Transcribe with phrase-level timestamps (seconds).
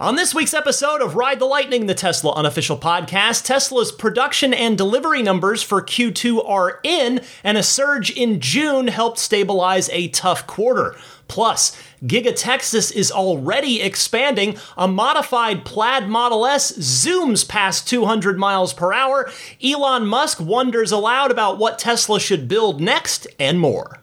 [0.00, 4.78] On this week's episode of Ride the Lightning, the Tesla unofficial podcast, Tesla's production and
[4.78, 10.46] delivery numbers for Q2 are in, and a surge in June helped stabilize a tough
[10.46, 10.94] quarter.
[11.26, 14.56] Plus, Giga Texas is already expanding.
[14.76, 19.28] A modified Plaid Model S zooms past 200 miles per hour.
[19.60, 23.98] Elon Musk wonders aloud about what Tesla should build next, and more.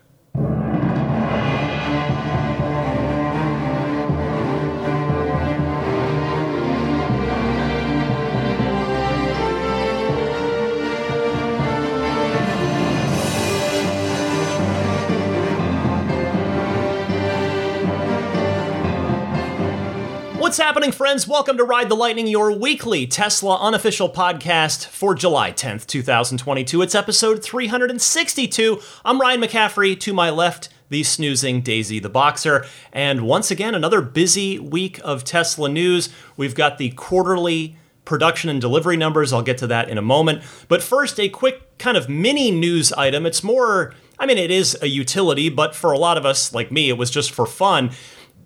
[20.55, 21.27] What's happening, friends?
[21.27, 26.81] Welcome to Ride the Lightning, your weekly Tesla unofficial podcast for July 10th, 2022.
[26.81, 28.79] It's episode 362.
[29.04, 30.00] I'm Ryan McCaffrey.
[30.00, 32.66] To my left, the snoozing Daisy the Boxer.
[32.94, 36.08] And once again, another busy week of Tesla news.
[36.38, 37.75] We've got the quarterly
[38.06, 39.33] production and delivery numbers.
[39.33, 40.42] I'll get to that in a moment.
[40.69, 43.25] But first, a quick kind of mini news item.
[43.25, 46.72] It's more, I mean, it is a utility, but for a lot of us, like
[46.72, 47.92] me, it was just for fun.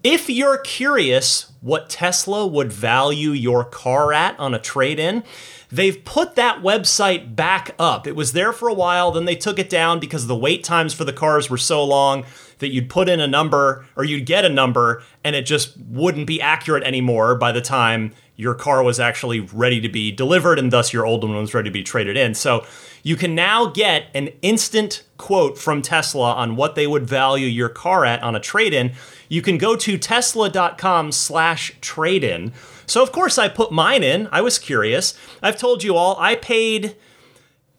[0.03, 5.25] If you're curious what Tesla would value your car at on a trade in,
[5.69, 8.07] they've put that website back up.
[8.07, 10.93] It was there for a while, then they took it down because the wait times
[10.93, 12.23] for the cars were so long
[12.59, 16.27] that you'd put in a number or you'd get a number and it just wouldn't
[16.27, 20.71] be accurate anymore by the time your car was actually ready to be delivered and
[20.71, 22.33] thus your old one was ready to be traded in.
[22.33, 22.65] So
[23.03, 27.67] you can now get an instant quote from Tesla on what they would value your
[27.67, 28.93] car at on a trade-in.
[29.27, 32.53] You can go to tesla.com slash trade-in.
[32.85, 34.29] So of course I put mine in.
[34.31, 35.19] I was curious.
[35.43, 36.95] I've told you all I paid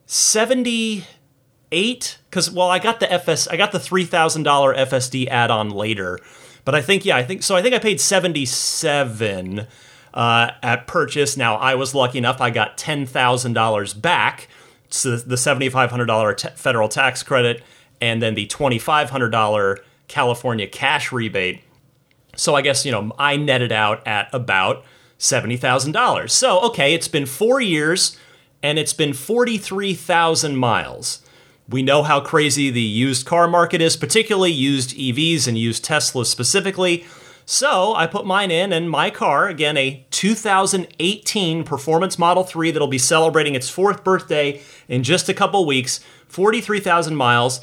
[0.04, 6.18] 78 because well I got the FS I got the $3,000 FSD add-on later.
[6.66, 9.66] But I think yeah, I think so I think I paid 77
[10.14, 11.36] uh, at purchase.
[11.36, 14.48] Now, I was lucky enough, I got $10,000 back.
[14.88, 17.62] So the $7,500 t- federal tax credit
[18.00, 19.78] and then the $2,500
[20.08, 21.62] California cash rebate.
[22.36, 24.84] So I guess, you know, I netted out at about
[25.18, 26.30] $70,000.
[26.30, 28.18] So, okay, it's been four years
[28.62, 31.22] and it's been 43,000 miles.
[31.68, 36.26] We know how crazy the used car market is, particularly used EVs and used Teslas
[36.26, 37.06] specifically.
[37.52, 42.86] So I put mine in, and my car, again, a 2018 Performance Model 3 that'll
[42.86, 47.58] be celebrating its fourth birthday in just a couple weeks, 43,000 miles.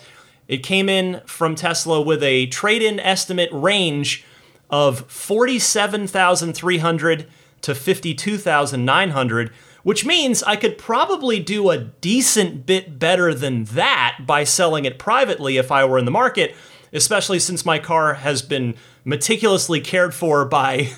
[0.50, 4.25] It came in from Tesla with a trade in estimate range
[4.70, 7.28] of 47,300
[7.62, 9.52] to 52,900,
[9.84, 15.00] which means I could probably do a decent bit better than that by selling it
[15.00, 16.54] privately if I were in the market,
[16.94, 18.75] especially since my car has been
[19.06, 20.90] meticulously cared for by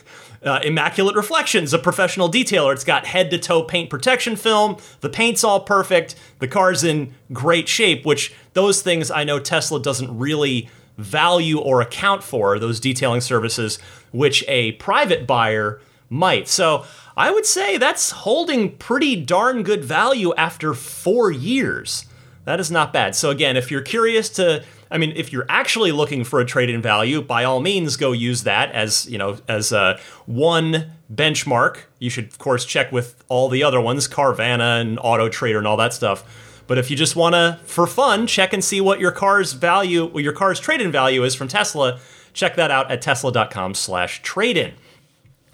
[0.43, 2.73] uh, Immaculate Reflections, a professional detailer.
[2.73, 4.77] It's got head to toe paint protection film.
[5.01, 6.15] The paint's all perfect.
[6.39, 11.81] The car's in great shape, which those things I know Tesla doesn't really value or
[11.81, 13.79] account for, those detailing services,
[14.11, 16.47] which a private buyer might.
[16.47, 16.85] So
[17.15, 22.05] I would say that's holding pretty darn good value after four years.
[22.45, 23.15] That is not bad.
[23.15, 26.81] So again, if you're curious to I mean, if you're actually looking for a trade-in
[26.81, 31.81] value, by all means, go use that as you know as uh, one benchmark.
[31.99, 35.67] You should, of course, check with all the other ones, Carvana and Auto Trader and
[35.67, 36.23] all that stuff.
[36.65, 40.05] But if you just want to, for fun, check and see what your car's value,
[40.05, 41.99] what your car's trade-in value is from Tesla,
[42.33, 44.73] check that out at tesla.com/trade-in.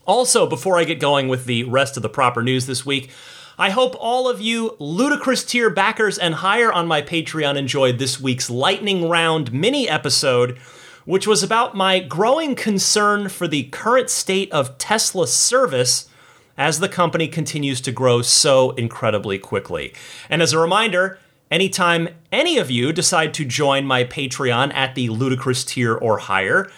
[0.06, 3.10] Also, before I get going with the rest of the proper news this week,
[3.58, 8.20] I hope all of you ludicrous tier backers and higher on my Patreon enjoyed this
[8.20, 10.58] week's lightning round mini episode,
[11.06, 16.10] which was about my growing concern for the current state of Tesla service
[16.58, 19.94] as the company continues to grow so incredibly quickly.
[20.30, 21.18] And as a reminder,
[21.50, 26.70] anytime any of you decide to join my Patreon at the ludicrous tier or higher,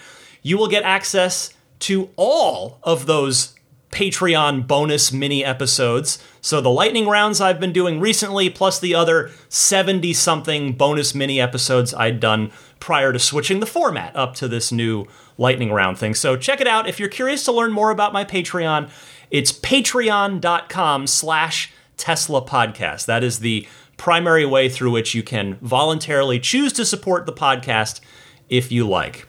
[0.42, 3.57] you will get access to all of those
[3.90, 6.22] Patreon bonus mini episodes.
[6.40, 11.40] So the lightning rounds I've been doing recently, plus the other 70 something bonus mini
[11.40, 15.06] episodes I'd done prior to switching the format up to this new
[15.36, 16.14] lightning round thing.
[16.14, 16.88] So check it out.
[16.88, 18.90] If you're curious to learn more about my Patreon,
[19.30, 23.06] it's patreon.com slash Tesla podcast.
[23.06, 28.00] That is the primary way through which you can voluntarily choose to support the podcast
[28.48, 29.26] if you like.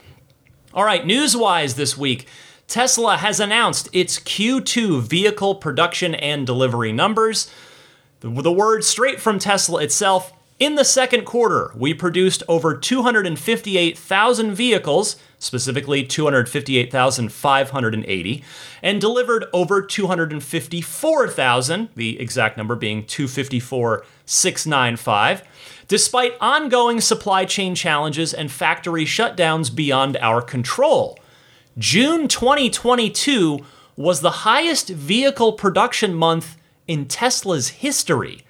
[0.73, 2.27] All right, news wise this week.
[2.69, 7.49] Tesla has announced its Q2 vehicle production and delivery numbers.
[8.19, 15.15] The, word straight from Tesla itself In the second quarter, we produced over 258,000 vehicles,
[15.39, 18.43] specifically 258,580,
[18.83, 25.41] and delivered over 254,000, the exact number being 254,695,
[25.87, 31.17] despite ongoing supply chain challenges and factory shutdowns beyond our control.
[31.77, 33.59] June 2022
[33.95, 36.57] was the highest vehicle production month
[36.87, 38.43] in Tesla's history.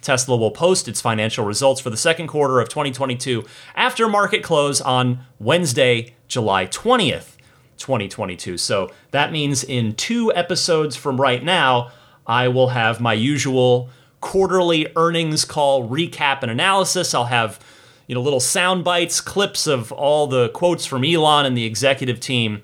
[0.00, 4.80] Tesla will post its financial results for the second quarter of 2022 after market close
[4.80, 7.36] on Wednesday, July 20th,
[7.78, 8.58] 2022.
[8.58, 11.92] So that means in two episodes from right now,
[12.26, 13.90] I will have my usual
[14.20, 17.14] quarterly earnings call recap and analysis.
[17.14, 17.60] I'll have
[18.06, 22.20] you know little sound bites, clips of all the quotes from Elon and the executive
[22.20, 22.62] team.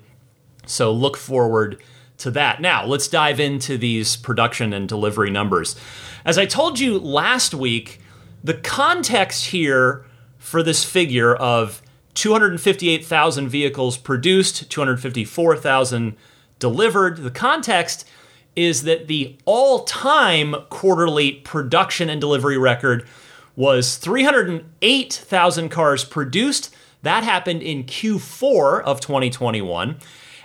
[0.65, 1.81] So look forward
[2.19, 2.61] to that.
[2.61, 5.75] Now, let's dive into these production and delivery numbers.
[6.25, 7.99] As I told you last week,
[8.43, 10.05] the context here
[10.37, 11.81] for this figure of
[12.13, 16.15] 258,000 vehicles produced, 254,000
[16.59, 18.07] delivered, the context
[18.55, 23.07] is that the all time quarterly production and delivery record
[23.55, 26.75] was 308,000 cars produced.
[27.03, 29.97] That happened in Q4 of 2021,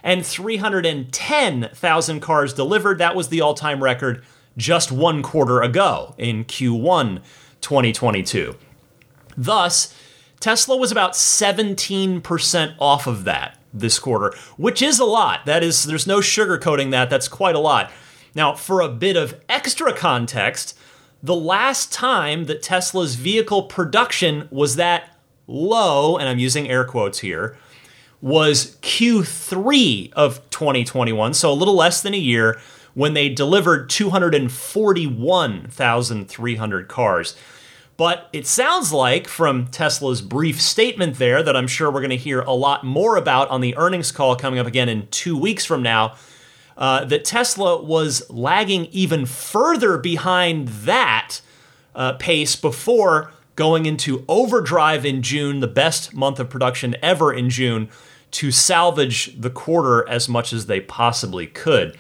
[0.02, 2.98] and 310,000 cars delivered.
[2.98, 4.24] That was the all time record
[4.56, 7.22] just one quarter ago in Q1
[7.60, 8.56] 2022.
[9.36, 9.94] Thus,
[10.40, 15.46] Tesla was about 17% off of that this quarter, which is a lot.
[15.46, 17.10] That is, there's no sugarcoating that.
[17.10, 17.90] That's quite a lot.
[18.34, 20.77] Now, for a bit of extra context,
[21.22, 25.16] the last time that Tesla's vehicle production was that
[25.46, 27.56] low, and I'm using air quotes here,
[28.20, 32.60] was Q3 of 2021, so a little less than a year
[32.94, 37.36] when they delivered 241,300 cars.
[37.96, 42.16] But it sounds like from Tesla's brief statement there that I'm sure we're going to
[42.16, 45.64] hear a lot more about on the earnings call coming up again in two weeks
[45.64, 46.14] from now.
[46.78, 51.40] Uh, that Tesla was lagging even further behind that
[51.96, 57.50] uh, pace before going into overdrive in June, the best month of production ever in
[57.50, 57.88] June,
[58.30, 61.98] to salvage the quarter as much as they possibly could.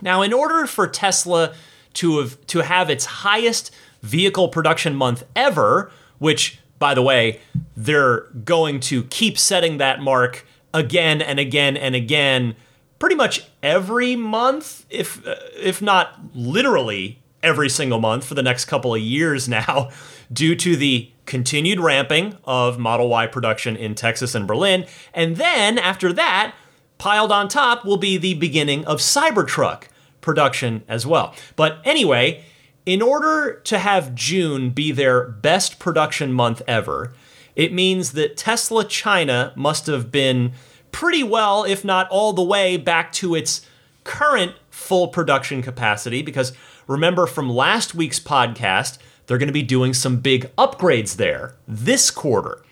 [0.00, 1.54] Now, in order for Tesla
[1.94, 3.70] to have to have its highest
[4.02, 7.38] vehicle production month ever, which by the way,
[7.76, 10.44] they're going to keep setting that mark
[10.74, 12.56] again and again and again
[13.02, 18.66] pretty much every month if uh, if not literally every single month for the next
[18.66, 19.90] couple of years now
[20.32, 25.78] due to the continued ramping of Model Y production in Texas and Berlin and then
[25.78, 26.54] after that
[26.98, 29.88] piled on top will be the beginning of Cybertruck
[30.20, 31.34] production as well.
[31.56, 32.44] But anyway,
[32.86, 37.12] in order to have June be their best production month ever,
[37.56, 40.52] it means that Tesla China must have been
[40.92, 43.66] pretty well, if not all the way, back to its
[44.04, 46.22] current full production capacity.
[46.22, 46.52] Because
[46.86, 52.10] remember from last week's podcast, they're going to be doing some big upgrades there this
[52.10, 52.62] quarter.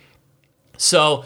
[0.76, 1.24] So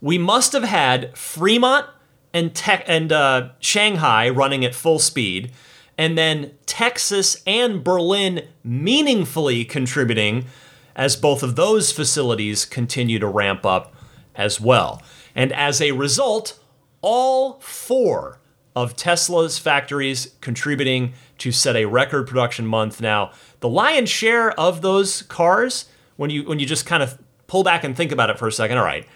[0.00, 1.86] we must have had Fremont
[2.32, 5.52] and, and uh, Shanghai running at full speed
[5.96, 10.46] and then Texas and Berlin meaningfully contributing
[10.96, 13.94] as both of those facilities continue to ramp up
[14.34, 15.02] as well.
[15.34, 16.58] And as a result,
[17.00, 18.38] all four
[18.76, 23.00] of Tesla's factories contributing to set a record production month.
[23.00, 25.86] Now, the lion's share of those cars,
[26.16, 28.52] when you when you just kind of pull back and think about it for a
[28.52, 29.06] second, all right,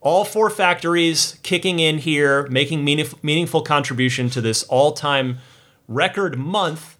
[0.00, 5.38] all four factories kicking in here, making meaningful, meaningful contribution to this all-time
[5.88, 6.98] record month,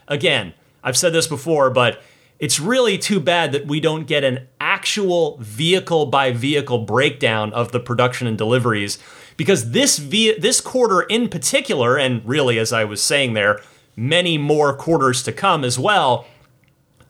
[0.07, 0.53] Again,
[0.83, 2.01] I've said this before, but
[2.39, 7.71] it's really too bad that we don't get an actual vehicle by vehicle breakdown of
[7.71, 8.99] the production and deliveries
[9.37, 13.61] because this via, this quarter in particular and really as I was saying there
[13.95, 16.27] many more quarters to come as well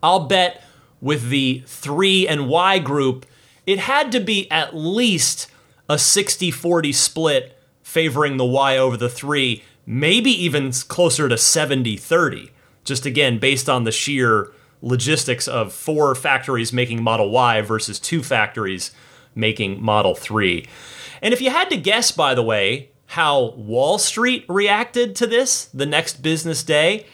[0.02, 0.64] I'll bet
[1.02, 3.26] with the 3 and Y group
[3.66, 5.52] it had to be at least
[5.90, 12.52] a 60-40 split favoring the Y over the 3 maybe even closer to 70-30
[12.88, 14.52] just again based on the sheer
[14.82, 18.92] logistics of four factories making Model Y versus two factories
[19.36, 20.66] making Model 3.
[21.22, 25.66] And if you had to guess, by the way, how Wall Street reacted to this
[25.66, 27.06] the next business day,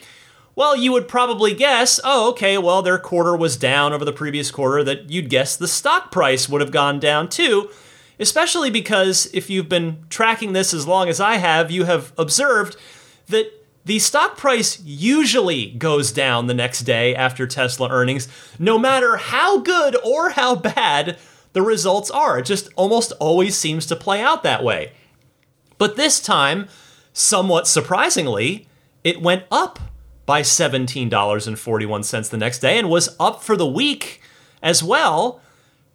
[0.56, 4.51] well, you would probably guess, oh, okay, well, their quarter was down over the previous
[4.51, 7.70] quarter, that you'd guess the stock price would have gone down too,
[8.20, 12.77] especially because if you've been tracking this as long as I have, you have observed
[13.27, 13.51] that
[13.85, 19.59] the stock price usually goes down the next day after Tesla earnings, no matter how
[19.59, 21.17] good or how bad
[21.51, 22.39] the results are.
[22.39, 24.93] It just almost always seems to play out that way.
[25.77, 26.67] But this time,
[27.11, 28.67] somewhat surprisingly,
[29.03, 29.79] it went up
[30.25, 34.21] by $17.41 the next day and was up for the week
[34.61, 35.41] as well.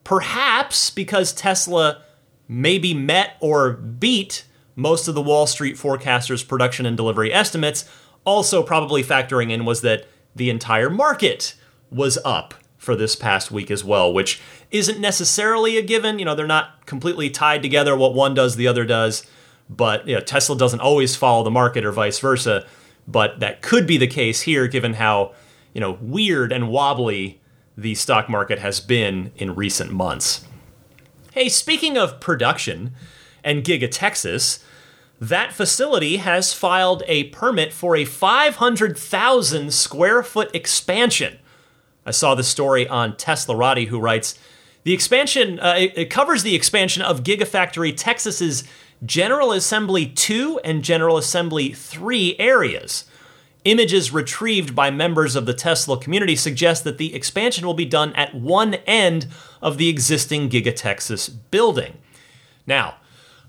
[0.05, 2.03] Perhaps because Tesla
[2.47, 4.45] maybe met or beat
[4.79, 7.85] most of the Wall Street forecasters' production and delivery estimates.
[8.25, 10.07] Also, probably factoring in was that
[10.37, 11.57] the entire market
[11.91, 16.21] was up for this past week as well, which isn't necessarily a given.
[16.21, 17.97] You know, they're not completely tied together.
[17.97, 19.27] What one does, the other does.
[19.69, 22.65] But you know, Tesla doesn't always follow the market or vice versa.
[23.09, 25.35] But that could be the case here, given how
[25.75, 27.41] you know weird and wobbly
[27.77, 30.45] the stock market has been in recent months.
[31.33, 32.93] Hey, speaking of production
[33.43, 34.65] and Giga Texas,
[35.21, 41.39] that facility has filed a permit for a 500,000 square foot expansion.
[42.07, 44.39] I saw the story on Tesla Teslarati, who writes
[44.85, 48.65] The expansion, uh, it, it covers the expansion of Gigafactory Texas's
[49.05, 53.05] General Assembly 2 and General Assembly 3 areas.
[53.65, 58.13] Images retrieved by members of the Tesla community suggest that the expansion will be done
[58.15, 59.27] at one end
[59.61, 61.99] of the existing Giga Texas building.
[62.67, 62.97] Now,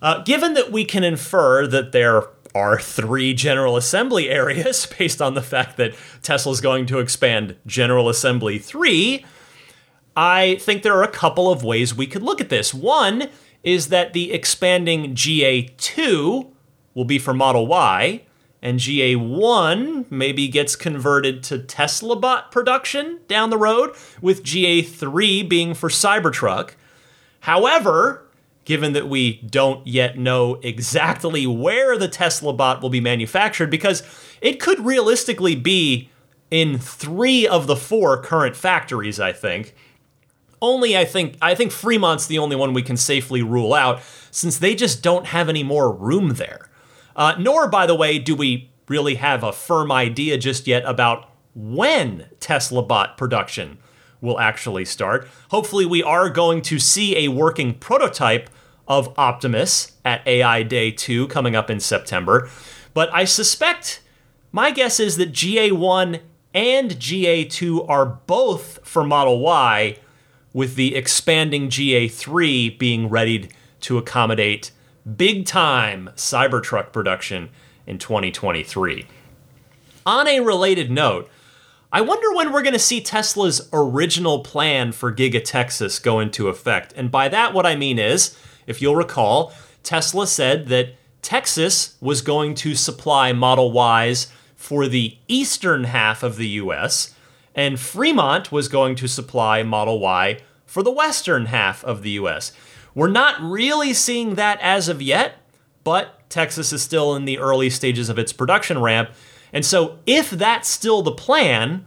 [0.02, 2.24] uh, given that we can infer that there
[2.56, 7.56] are three General Assembly areas based on the fact that Tesla is going to expand
[7.66, 9.26] General Assembly 3,
[10.16, 12.74] I think there are a couple of ways we could look at this.
[12.74, 13.30] One
[13.64, 16.52] is that the expanding GA2
[16.94, 18.24] will be for Model Y,
[18.62, 25.74] and GA1 maybe gets converted to Tesla bot production down the road, with GA3 being
[25.74, 26.72] for Cybertruck.
[27.42, 28.26] However,
[28.70, 34.04] given that we don't yet know exactly where the Tesla bot will be manufactured, because
[34.42, 36.08] it could realistically be
[36.52, 39.74] in three of the four current factories, I think.
[40.62, 44.60] Only I think I think Fremont's the only one we can safely rule out, since
[44.60, 46.70] they just don't have any more room there.
[47.16, 51.28] Uh, nor, by the way, do we really have a firm idea just yet about
[51.56, 53.80] when Tesla bot production
[54.22, 55.28] will actually start.
[55.50, 58.48] Hopefully, we are going to see a working prototype
[58.90, 62.50] of Optimus at AI Day 2 coming up in September.
[62.94, 64.02] But I suspect,
[64.52, 66.20] my guess is that GA1
[66.54, 69.98] and GA2 are both for Model Y,
[70.54, 73.50] with the expanding GA3 being ready
[73.82, 74.72] to accommodate
[75.16, 77.50] big time Cybertruck production
[77.86, 79.06] in 2023.
[80.06, 81.30] On a related note,
[81.92, 86.48] I wonder when we're going to see Tesla's original plan for Giga Texas go into
[86.48, 86.94] effect.
[86.96, 88.38] And by that, what I mean is
[88.70, 89.52] if you'll recall,
[89.84, 96.36] Tesla said that Texas was going to supply Model Ys for the eastern half of
[96.36, 97.16] the US,
[97.56, 102.52] and Fremont was going to supply Model Y for the western half of the US.
[102.94, 105.36] We're not really seeing that as of yet,
[105.84, 109.10] but Texas is still in the early stages of its production ramp.
[109.52, 111.86] And so, if that's still the plan,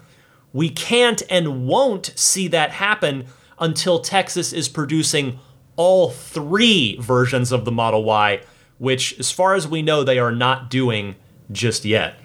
[0.52, 3.26] we can't and won't see that happen
[3.58, 5.38] until Texas is producing
[5.76, 8.42] all three versions of the Model Y,
[8.78, 11.16] which, as far as we know, they are not doing
[11.50, 12.16] just yet.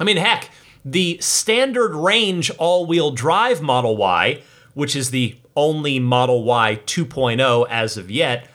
[0.00, 0.50] I mean, heck,
[0.84, 4.42] the standard range all wheel drive Model Y,
[4.74, 8.48] which is the only Model Y 2.0 as of yet,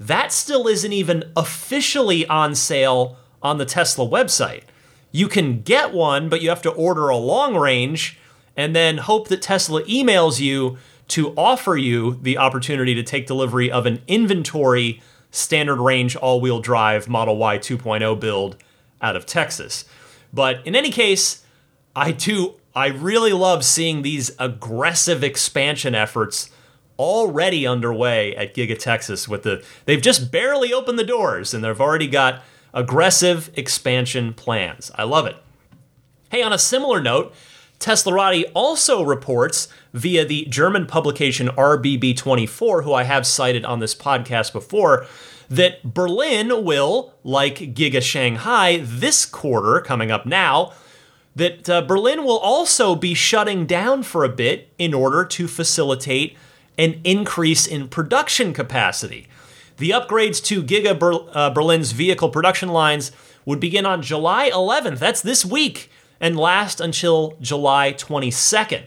[0.00, 4.62] that still isn't even officially on sale on the Tesla website.
[5.12, 8.18] You can get one, but you have to order a long range
[8.56, 13.70] and then hope that Tesla emails you to offer you the opportunity to take delivery
[13.70, 18.56] of an inventory standard range all wheel drive Model Y 2.0 build
[19.00, 19.84] out of Texas.
[20.32, 21.44] But in any case,
[21.94, 26.50] I do, I really love seeing these aggressive expansion efforts
[26.98, 31.80] already underway at Giga Texas with the, they've just barely opened the doors and they've
[31.80, 34.90] already got aggressive expansion plans.
[34.94, 35.36] I love it.
[36.30, 37.34] Hey, on a similar note,
[37.78, 44.52] Teslarati also reports via the German publication RBB24, who I have cited on this podcast
[44.52, 45.06] before,
[45.48, 50.72] that Berlin will, like Giga Shanghai this quarter coming up now,
[51.36, 56.36] that uh, Berlin will also be shutting down for a bit in order to facilitate
[56.78, 59.28] an increase in production capacity.
[59.76, 63.12] The upgrades to Giga Ber- uh, Berlin's vehicle production lines
[63.44, 64.98] would begin on July 11th.
[64.98, 68.84] That's this week and last until July 22nd.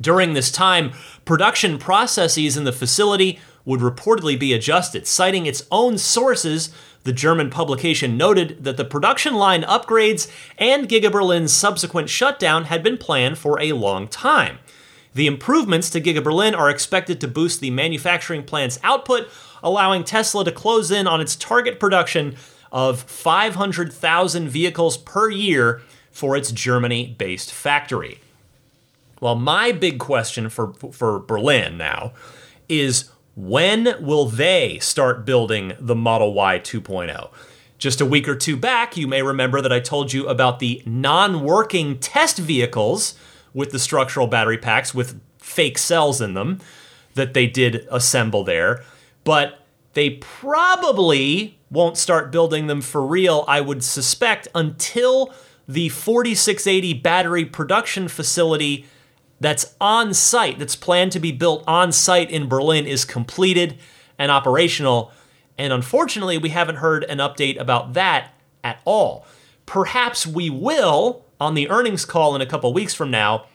[0.00, 0.92] During this time,
[1.24, 5.06] production processes in the facility would reportedly be adjusted.
[5.06, 6.72] Citing its own sources,
[7.04, 12.82] the German publication noted that the production line upgrades and Giga Berlin's subsequent shutdown had
[12.82, 14.58] been planned for a long time.
[15.14, 19.28] The improvements to Giga Berlin are expected to boost the manufacturing plant's output,
[19.62, 22.36] allowing Tesla to close in on its target production
[22.70, 25.82] of 500,000 vehicles per year
[26.20, 28.20] for its Germany based factory.
[29.22, 32.12] Well, my big question for, for Berlin now
[32.68, 37.30] is when will they start building the Model Y 2.0?
[37.78, 40.82] Just a week or two back, you may remember that I told you about the
[40.84, 43.14] non working test vehicles
[43.54, 46.60] with the structural battery packs with fake cells in them
[47.14, 48.84] that they did assemble there.
[49.24, 55.32] But they probably won't start building them for real, I would suspect, until
[55.70, 58.86] the 4680 battery production facility
[59.38, 63.78] that's on site, that's planned to be built on site in Berlin, is completed
[64.18, 65.12] and operational.
[65.56, 68.34] And unfortunately, we haven't heard an update about that
[68.64, 69.24] at all.
[69.64, 73.46] Perhaps we will on the earnings call in a couple weeks from now.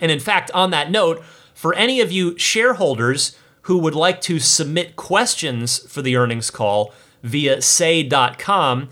[0.00, 4.38] And in fact, on that note, for any of you shareholders who would like to
[4.38, 8.88] submit questions for the earnings call via say.com,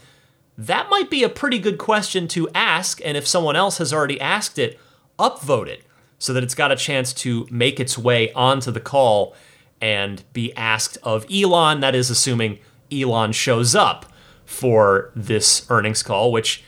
[0.58, 3.00] that might be a pretty good question to ask.
[3.04, 4.78] And if someone else has already asked it,
[5.16, 5.84] upvote it
[6.18, 9.36] so that it's got a chance to make its way onto the call
[9.80, 11.78] and be asked of Elon.
[11.78, 12.58] That is assuming
[12.90, 14.06] Elon shows up
[14.44, 16.64] for this earnings call, which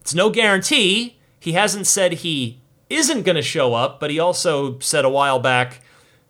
[0.00, 1.18] it's no guarantee.
[1.38, 5.38] He hasn't said he isn't going to show up, but he also said a while
[5.38, 5.82] back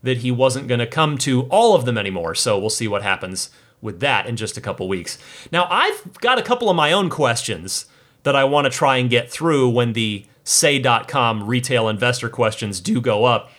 [0.03, 2.35] that he wasn't going to come to all of them anymore.
[2.35, 3.51] So we'll see what happens
[3.85, 5.19] with that in just a couple weeks.
[5.53, 7.87] Now, I've got a couple of my own questions
[8.25, 13.01] that I want to try and get through when the say.com retail investor questions do
[13.01, 13.51] go up.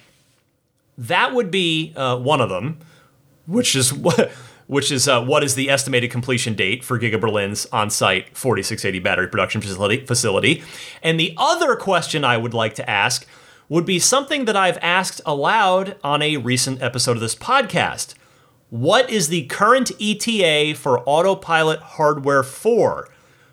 [0.97, 2.79] That would be uh, one of them,
[3.45, 4.31] which is what.
[4.67, 9.27] Which is uh, what is the estimated completion date for Giga Berlin's on-site 4680 battery
[9.27, 9.61] production?
[9.61, 10.63] Facility,
[11.03, 13.27] and the other question I would like to ask
[13.69, 18.15] would be something that I've asked aloud on a recent episode of this podcast.
[18.75, 23.07] What is the current ETA for Autopilot Hardware 4?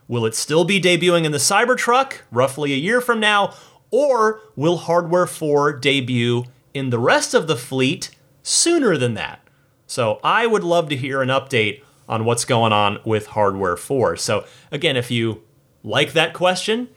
[0.08, 3.54] Will it still be debuting in the Cybertruck roughly a year from now,
[3.92, 8.11] or will Hardware 4 debut in the rest of the fleet
[8.42, 9.38] sooner than that?
[9.87, 14.16] So I would love to hear an update on what's going on with Hardware 4.
[14.16, 15.44] So again, if you
[15.85, 16.88] like that question,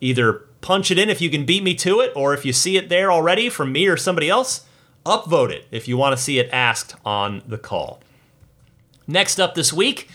[0.00, 2.76] either punch it in if you can beat me to it, or if you see
[2.76, 4.64] it there already from me or somebody else,
[5.08, 8.00] upvote it if you want to see it asked on the call.
[9.06, 10.08] Next up this week,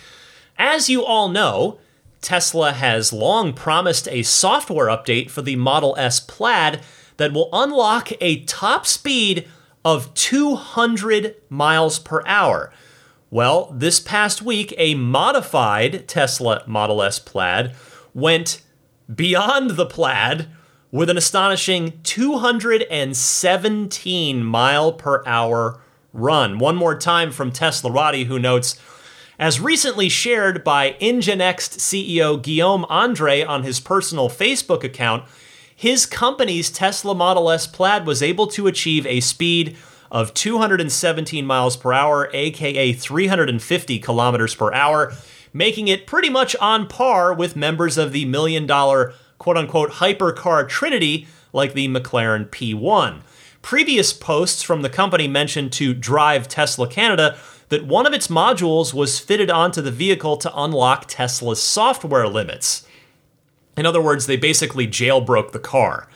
[0.57, 1.79] as you all know,
[2.21, 6.81] Tesla has long promised a software update for the Model S Plaid
[7.17, 9.47] that will unlock a top speed
[9.83, 12.71] of 200 miles per hour.
[13.29, 17.75] Well, this past week, a modified Tesla Model S Plaid
[18.13, 18.61] went
[19.13, 20.47] beyond the Plaid
[20.93, 25.81] with an astonishing 217 mile per hour
[26.13, 26.59] run.
[26.59, 28.79] One more time from Teslarati, who notes,
[29.39, 35.27] as recently shared by Ingenext CEO Guillaume Andre on his personal Facebook account,
[35.75, 39.75] his company's Tesla Model S Plaid was able to achieve a speed
[40.11, 45.11] of 217 miles per hour, aka 350 kilometers per hour,
[45.51, 50.67] making it pretty much on par with members of the million dollar quote unquote hypercar
[50.67, 53.21] trinity like the McLaren P1.
[53.61, 57.37] Previous posts from the company mentioned to Drive Tesla Canada
[57.69, 62.85] that one of its modules was fitted onto the vehicle to unlock Tesla's software limits.
[63.77, 66.07] In other words, they basically jailbroke the car.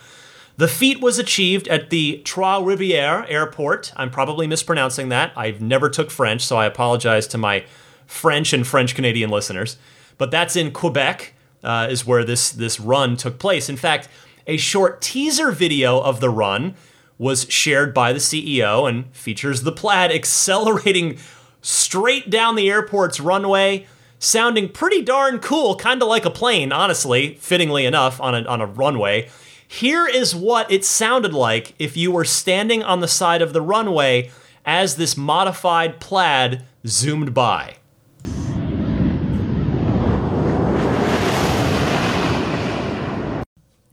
[0.58, 3.92] The feat was achieved at the Trois Rivières airport.
[3.96, 5.32] I'm probably mispronouncing that.
[5.36, 7.64] I've never took French, so I apologize to my
[8.06, 9.76] French and French Canadian listeners.
[10.18, 13.68] But that's in Quebec, uh, is where this, this run took place.
[13.68, 14.08] In fact,
[14.46, 16.74] a short teaser video of the run
[17.18, 21.18] was shared by the CEO and features the plaid accelerating
[21.60, 23.86] straight down the airport's runway,
[24.18, 28.60] sounding pretty darn cool, kind of like a plane, honestly, fittingly enough, on a, on
[28.60, 29.28] a runway.
[29.66, 33.60] Here is what it sounded like if you were standing on the side of the
[33.60, 34.30] runway
[34.64, 37.77] as this modified plaid zoomed by.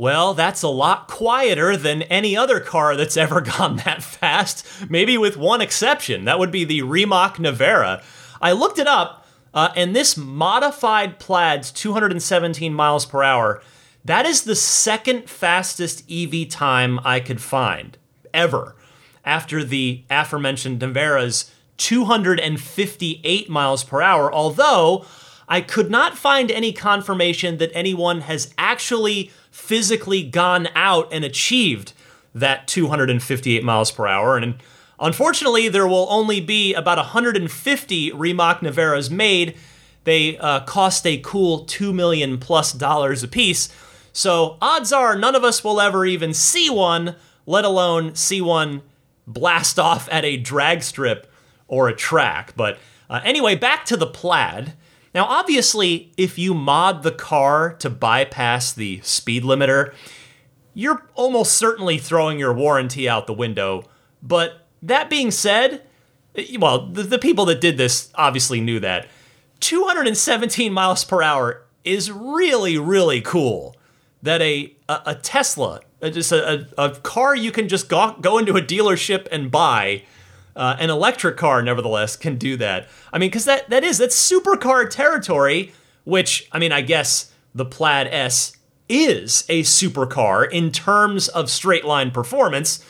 [0.06, 5.18] Well, that's a lot quieter than any other car that's ever gone that fast, maybe
[5.18, 6.26] with one exception.
[6.26, 8.04] That would be the Rimac Nevera.
[8.40, 13.64] I looked it up, uh, and this modified Plaid's 217 miles per hour,
[14.04, 17.98] that is the second fastest EV time I could find
[18.32, 18.76] ever,
[19.26, 25.04] after the aforementioned Nevera's 258 miles per hour, although
[25.48, 31.94] I could not find any confirmation that anyone has actually physically gone out and achieved
[32.36, 34.38] that 258 miles per hour.
[34.38, 34.56] And
[35.00, 39.56] unfortunately, there will only be about 150 Rimac Neveras made.
[40.04, 43.70] They uh, cost a cool two million plus dollars a piece.
[44.12, 47.16] So odds are none of us will ever even see one,
[47.46, 48.82] let alone see one
[49.26, 51.32] blast off at a drag strip
[51.70, 52.54] or a track.
[52.58, 52.78] But
[53.10, 54.74] uh, anyway, back to the plaid.
[55.16, 59.94] Now, obviously, if you mod the car to bypass the speed limiter,
[60.74, 63.86] you're almost certainly throwing your warranty out the window.
[64.22, 65.84] But that being said,
[66.60, 69.08] well, the, the people that did this obviously knew that.
[69.62, 73.78] 217 miles per hour is really, really cool.
[74.22, 78.18] That a, a, a Tesla, uh, just a, a, a, car you can just go,
[78.20, 80.04] go into a dealership and buy,
[80.56, 82.88] uh, an electric car, nevertheless, can do that.
[83.12, 87.66] I mean, because that, that is, that's supercar territory, which, I mean, I guess the
[87.66, 88.56] Plaid S
[88.88, 92.86] is a supercar in terms of straight line performance.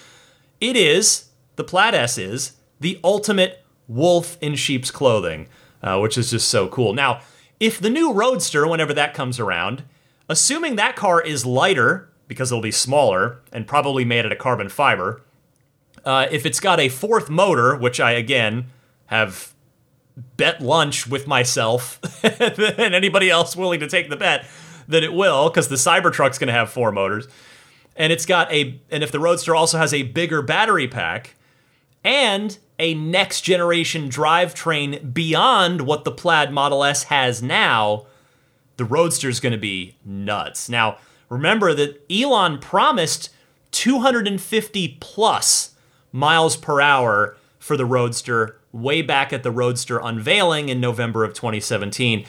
[0.59, 5.47] It is, the Plaid S is, the ultimate wolf in sheep's clothing,
[5.81, 6.93] uh, which is just so cool.
[6.93, 7.21] Now,
[7.59, 9.83] if the new Roadster, whenever that comes around,
[10.27, 14.67] assuming that car is lighter, because it'll be smaller and probably made out of carbon
[14.67, 15.21] fiber,
[16.05, 18.67] uh, if it's got a fourth motor, which I again
[19.07, 19.53] have
[20.37, 24.45] bet lunch with myself and anybody else willing to take the bet
[24.87, 27.27] that it will, because the Cybertruck's going to have four motors,
[27.95, 31.35] and it's got a, and if the Roadster also has a bigger battery pack
[32.03, 38.05] and a next generation drivetrain beyond what the Plaid Model S has now,
[38.77, 40.69] the Roadster's going to be nuts.
[40.69, 40.97] Now,
[41.29, 43.29] remember that Elon promised
[43.71, 45.74] 250 plus
[46.15, 51.33] miles per hour for the Roadster way back at the Roadster unveiling in November of
[51.33, 52.25] 2017.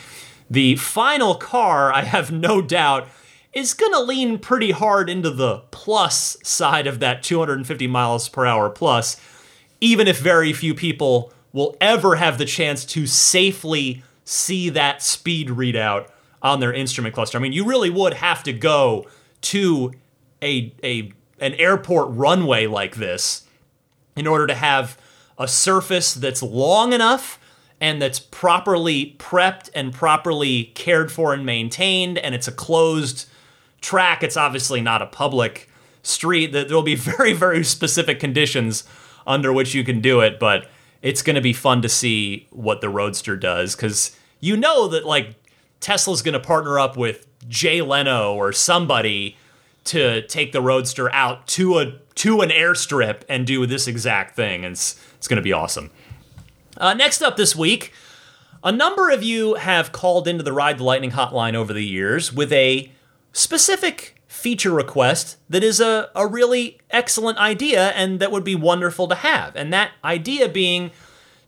[0.49, 3.07] The final car, I have no doubt,
[3.53, 8.45] is going to lean pretty hard into the plus side of that 250 miles per
[8.45, 9.19] hour plus,
[9.79, 15.47] even if very few people will ever have the chance to safely see that speed
[15.47, 16.09] readout
[16.41, 17.37] on their instrument cluster.
[17.37, 19.07] I mean, you really would have to go
[19.41, 19.93] to
[20.41, 23.46] a, a an airport runway like this
[24.17, 24.97] in order to have
[25.37, 27.39] a surface that's long enough
[27.79, 33.29] and that's properly prepped and properly cared for and maintained and it's a closed
[33.81, 34.23] track.
[34.23, 35.69] It's obviously not a public
[36.01, 36.53] street.
[36.53, 38.83] That there'll be very very specific conditions
[39.25, 40.69] under which you can do it but
[41.01, 45.05] it's going to be fun to see what the roadster does cuz you know that
[45.05, 45.35] like
[45.79, 49.37] Tesla's going to partner up with Jay Leno or somebody
[49.87, 54.65] to take the roadster out to a to an airstrip and do this exact thing.
[54.65, 55.91] And it's, it's going to be awesome.
[56.75, 57.93] Uh, next up this week,
[58.63, 62.33] a number of you have called into the Ride the Lightning hotline over the years
[62.33, 62.91] with a
[63.33, 69.07] specific feature request that is a, a really excellent idea and that would be wonderful
[69.07, 69.55] to have.
[69.55, 70.91] And that idea being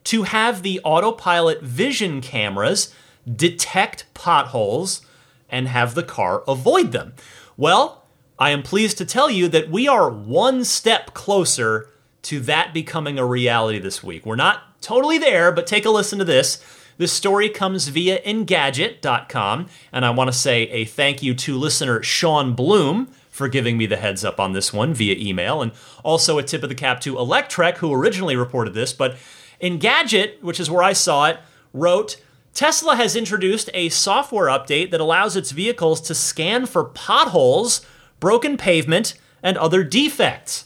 [0.06, 2.94] to have the autopilot vision cameras
[3.36, 5.02] detect potholes
[5.50, 7.14] and have the car avoid them.
[7.58, 8.06] Well,
[8.40, 11.90] I am pleased to tell you that we are one step closer
[12.22, 14.26] to that becoming a reality this week.
[14.26, 16.64] We're not totally there, but take a listen to this.
[16.98, 22.02] This story comes via Engadget.com, and I want to say a thank you to listener
[22.02, 25.74] Sean Bloom for giving me the heads up on this one via email, and
[26.04, 28.94] also a tip of the cap to Electrek, who originally reported this.
[28.94, 29.18] But
[29.62, 31.40] Engadget, which is where I saw it,
[31.74, 32.22] wrote
[32.54, 37.86] Tesla has introduced a software update that allows its vehicles to scan for potholes
[38.20, 40.66] broken pavement, and other defects.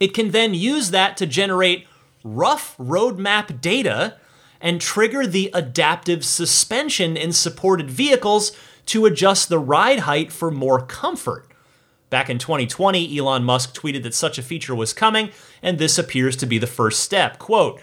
[0.00, 1.86] It can then use that to generate
[2.22, 4.16] rough roadmap data
[4.60, 8.52] and trigger the adaptive suspension in supported vehicles
[8.86, 11.50] to adjust the ride height for more comfort.
[12.10, 15.30] Back in 2020, Elon Musk tweeted that such a feature was coming,
[15.62, 17.38] and this appears to be the first step.
[17.38, 17.80] Quote,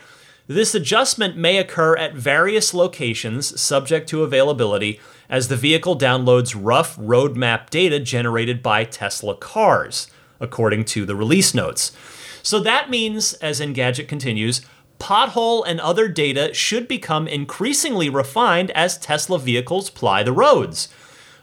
[0.47, 4.99] this adjustment may occur at various locations, subject to availability,
[5.31, 10.07] as the vehicle downloads rough roadmap data generated by Tesla cars,
[10.41, 11.93] according to the release notes.
[12.43, 14.61] So that means, as Engadget continues,
[14.99, 20.89] pothole and other data should become increasingly refined as Tesla vehicles ply the roads.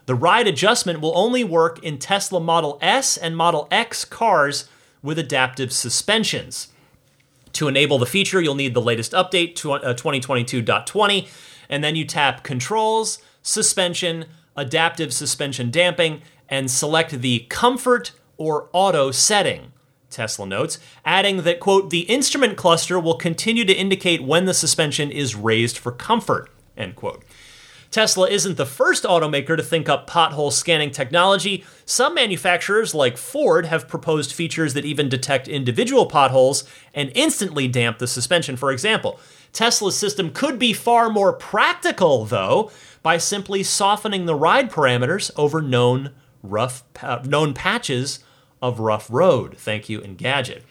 [0.04, 4.68] The ride adjustment will only work in Tesla Model S and Model X cars
[5.02, 6.68] with adaptive suspensions.
[7.54, 11.28] To enable the feature, you'll need the latest update to uh, 2022.20,
[11.68, 19.10] and then you tap Controls, Suspension, Adaptive Suspension Damping, and select the Comfort or Auto
[19.10, 19.72] setting.
[20.10, 25.10] Tesla notes, adding that, quote, the instrument cluster will continue to indicate when the suspension
[25.10, 27.24] is raised for comfort, end quote.
[27.90, 31.64] Tesla isn't the first automaker to think up pothole scanning technology.
[31.86, 37.98] Some manufacturers, like Ford, have proposed features that even detect individual potholes and instantly damp
[37.98, 38.58] the suspension.
[38.58, 39.18] For example,
[39.54, 42.70] Tesla's system could be far more practical, though,
[43.02, 48.20] by simply softening the ride parameters over known rough uh, known patches
[48.60, 49.56] of rough road.
[49.56, 50.62] Thank you, Engadget.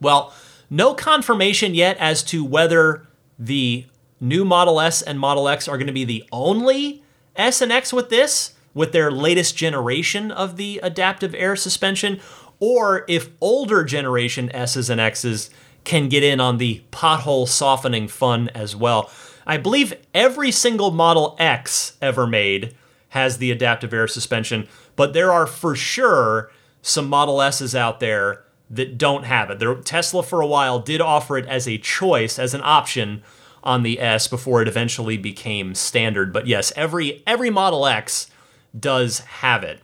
[0.00, 0.32] Well,
[0.70, 3.06] no confirmation yet as to whether
[3.38, 3.86] the
[4.20, 7.02] new Model S and Model X are going to be the only
[7.36, 12.20] S and X with this, with their latest generation of the adaptive air suspension,
[12.60, 15.50] or if older generation S's and X's
[15.84, 19.10] can get in on the pothole softening fun as well.
[19.46, 22.74] I believe every single Model X ever made
[23.10, 26.50] has the adaptive air suspension, but there are for sure
[26.82, 29.58] some Model S's out there that don't have it.
[29.58, 33.22] There, Tesla for a while did offer it as a choice, as an option
[33.62, 36.32] on the S before it eventually became standard.
[36.32, 38.30] But yes, every every Model X
[38.78, 39.80] does have it.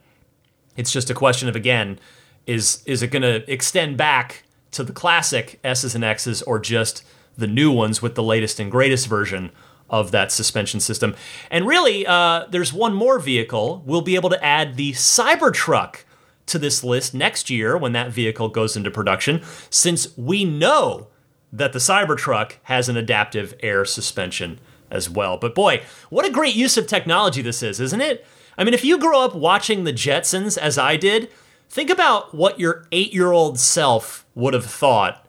[0.76, 1.98] It's just a question of again,
[2.46, 4.42] is is it going to extend back
[4.72, 7.02] to the classic S's and X's or just
[7.36, 9.50] the new ones with the latest and greatest version
[9.88, 11.14] of that suspension system?
[11.50, 13.82] And really, uh, there's one more vehicle.
[13.86, 16.04] We'll be able to add the Cybertruck
[16.46, 21.08] to this list next year when that vehicle goes into production, since we know
[21.52, 25.36] that the Cybertruck has an adaptive air suspension as well.
[25.36, 28.26] But boy, what a great use of technology this is, isn't it?
[28.58, 31.30] I mean, if you grew up watching the Jetsons as I did,
[31.68, 35.19] think about what your eight year old self would have thought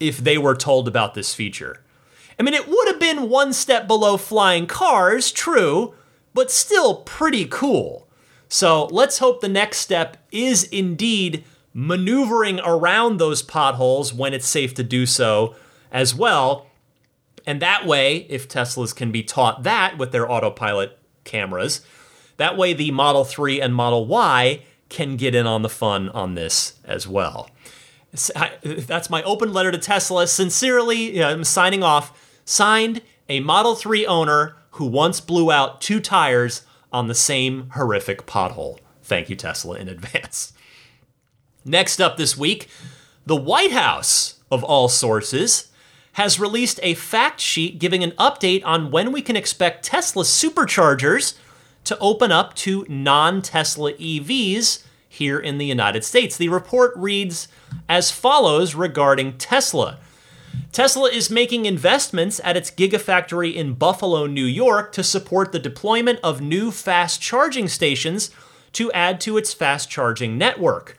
[0.00, 1.82] if they were told about this feature.
[2.38, 5.94] I mean, it would have been one step below flying cars, true,
[6.34, 8.06] but still pretty cool.
[8.48, 14.74] So let's hope the next step is indeed maneuvering around those potholes when it's safe
[14.74, 15.54] to do so
[15.90, 16.66] as well.
[17.46, 21.80] And that way, if Teslas can be taught that with their autopilot cameras,
[22.36, 26.34] that way the Model 3 and Model Y can get in on the fun on
[26.34, 27.50] this as well.
[28.62, 30.26] That's my open letter to Tesla.
[30.26, 32.22] Sincerely, I'm signing off.
[32.44, 38.26] Signed a Model 3 owner who once blew out two tires on the same horrific
[38.26, 38.78] pothole.
[39.02, 40.52] Thank you, Tesla, in advance.
[41.64, 42.68] Next up this week,
[43.24, 45.72] the White House, of all sources,
[46.12, 51.36] has released a fact sheet giving an update on when we can expect Tesla superchargers
[51.84, 56.36] to open up to non Tesla EVs here in the United States.
[56.36, 57.48] The report reads
[57.88, 59.98] as follows regarding Tesla.
[60.72, 66.20] Tesla is making investments at its Gigafactory in Buffalo, New York to support the deployment
[66.22, 68.30] of new fast charging stations
[68.72, 70.98] to add to its fast charging network.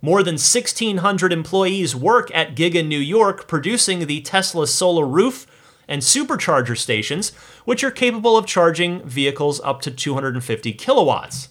[0.00, 5.46] More than 1,600 employees work at Giga New York producing the Tesla Solar Roof
[5.86, 7.30] and supercharger stations,
[7.64, 11.50] which are capable of charging vehicles up to 250 kilowatts.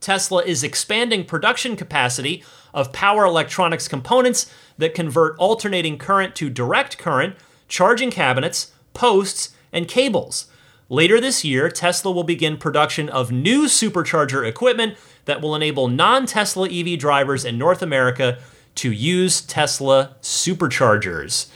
[0.00, 6.98] Tesla is expanding production capacity of power electronics components that convert alternating current to direct
[6.98, 7.36] current,
[7.68, 10.46] charging cabinets, posts, and cables.
[10.88, 16.24] Later this year, Tesla will begin production of new supercharger equipment that will enable non
[16.24, 18.38] Tesla EV drivers in North America
[18.76, 21.48] to use Tesla superchargers.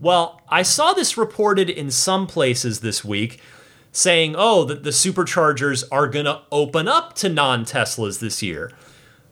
[0.00, 3.40] Well, I saw this reported in some places this week
[3.92, 8.72] saying, oh, that the superchargers are going to open up to non Teslas this year.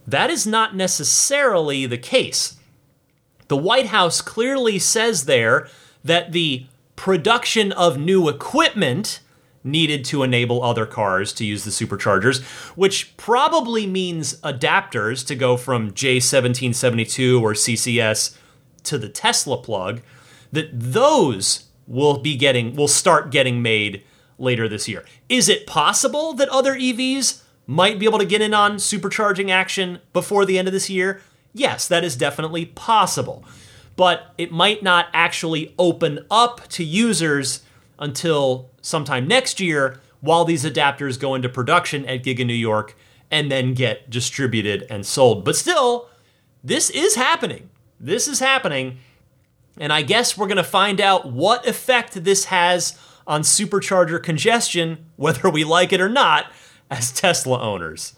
[0.07, 2.57] That is not necessarily the case.
[3.49, 5.69] The White House clearly says there
[6.03, 9.21] that the production of new equipment
[9.63, 12.43] needed to enable other cars to use the superchargers,
[12.77, 18.37] which probably means adapters to go from J1772 or CCS
[18.85, 20.03] to the Tesla plug,
[20.53, 24.03] that those will be getting will start getting made
[24.39, 25.05] later this year.
[25.29, 30.01] Is it possible that other EVs might be able to get in on supercharging action
[30.13, 31.21] before the end of this year?
[31.53, 33.45] Yes, that is definitely possible.
[33.97, 37.63] But it might not actually open up to users
[37.99, 42.97] until sometime next year while these adapters go into production at Giga New York
[43.31, 45.45] and then get distributed and sold.
[45.45, 46.09] But still,
[46.63, 47.71] this is happening.
[48.01, 48.99] This is happening.
[49.79, 55.07] And I guess we're going to find out what effect this has on supercharger congestion,
[55.17, 56.47] whether we like it or not,
[56.91, 58.15] as Tesla owners.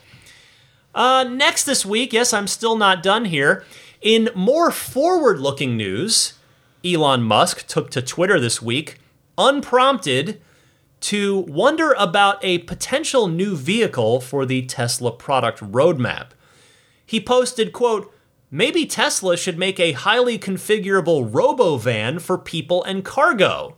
[0.94, 3.64] Uh, next this week, yes, I'm still not done here.
[4.00, 6.34] In more forward looking news,
[6.84, 8.98] Elon Musk took to Twitter this week,
[9.36, 10.40] unprompted,
[11.00, 16.28] to wonder about a potential new vehicle for the Tesla product roadmap.
[17.04, 18.12] He posted, quote,
[18.50, 23.76] maybe Tesla should make a highly configurable robo van for people and cargo.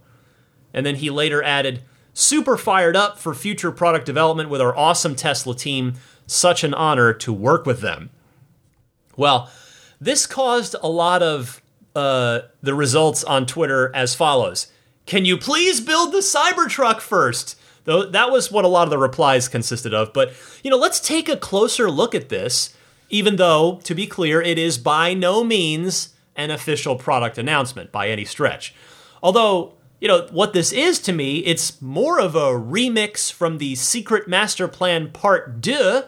[0.72, 1.82] And then he later added,
[2.18, 5.94] super fired up for future product development with our awesome Tesla team.
[6.26, 8.10] Such an honor to work with them.
[9.16, 9.50] Well,
[10.00, 11.62] this caused a lot of
[11.94, 14.70] uh, the results on Twitter as follows
[15.06, 17.56] Can you please build the Cybertruck first?
[17.84, 20.12] Though that was what a lot of the replies consisted of.
[20.12, 22.74] But, you know, let's take a closer look at this,
[23.08, 28.08] even though, to be clear, it is by no means an official product announcement by
[28.08, 28.74] any stretch.
[29.22, 33.74] Although, you know, what this is to me, it's more of a remix from the
[33.74, 36.02] Secret Master Plan Part 2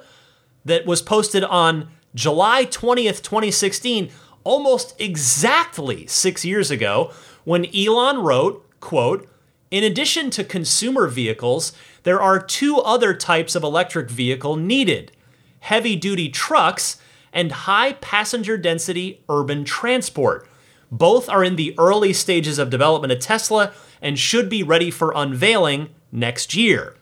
[0.65, 4.11] that was posted on July 20th, 2016,
[4.45, 7.13] almost exactly six years ago,
[7.45, 9.29] when Elon wrote, quote,
[9.71, 11.73] in addition to consumer vehicles,
[12.03, 15.13] there are two other types of electric vehicle needed
[15.61, 16.97] heavy duty trucks
[17.35, 20.49] and high passenger density urban transport.
[20.91, 23.73] Both are in the early stages of development at Tesla
[24.03, 26.97] and should be ready for unveiling next year.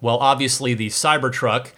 [0.00, 1.72] Well, obviously, the Cybertruck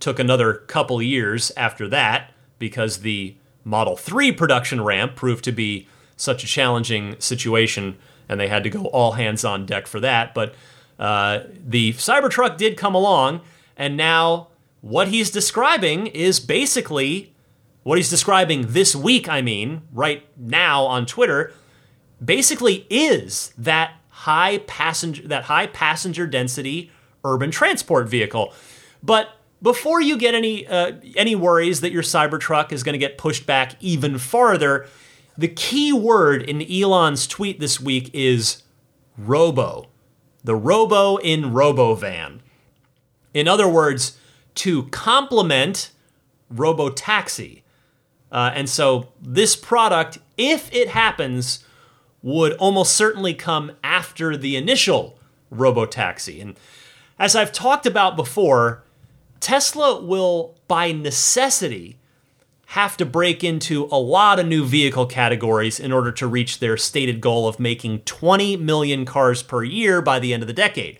[0.00, 5.86] took another couple years after that because the Model 3 production ramp proved to be
[6.16, 7.96] such a challenging situation
[8.28, 10.34] and they had to go all hands on deck for that.
[10.34, 10.54] But
[10.98, 13.40] uh, the Cybertruck did come along,
[13.76, 14.48] and now
[14.80, 17.31] what he's describing is basically
[17.82, 21.52] what he's describing this week, I mean, right now on Twitter,
[22.24, 26.90] basically is that high passenger that high passenger density
[27.24, 28.52] urban transport vehicle.
[29.02, 33.18] But before you get any uh, any worries that your Cybertruck is going to get
[33.18, 34.86] pushed back even farther,
[35.36, 38.62] the key word in Elon's tweet this week is
[39.16, 39.88] robo.
[40.44, 42.40] The robo in RoboVan.
[43.32, 44.18] In other words,
[44.56, 45.90] to complement
[46.52, 47.61] RoboTaxi.
[48.32, 51.64] Uh, and so this product, if it happens,
[52.22, 55.18] would almost certainly come after the initial
[55.54, 56.40] RoboTaxi.
[56.40, 56.56] And
[57.18, 58.82] as I've talked about before,
[59.38, 61.98] Tesla will, by necessity,
[62.66, 66.78] have to break into a lot of new vehicle categories in order to reach their
[66.78, 70.98] stated goal of making 20 million cars per year by the end of the decade.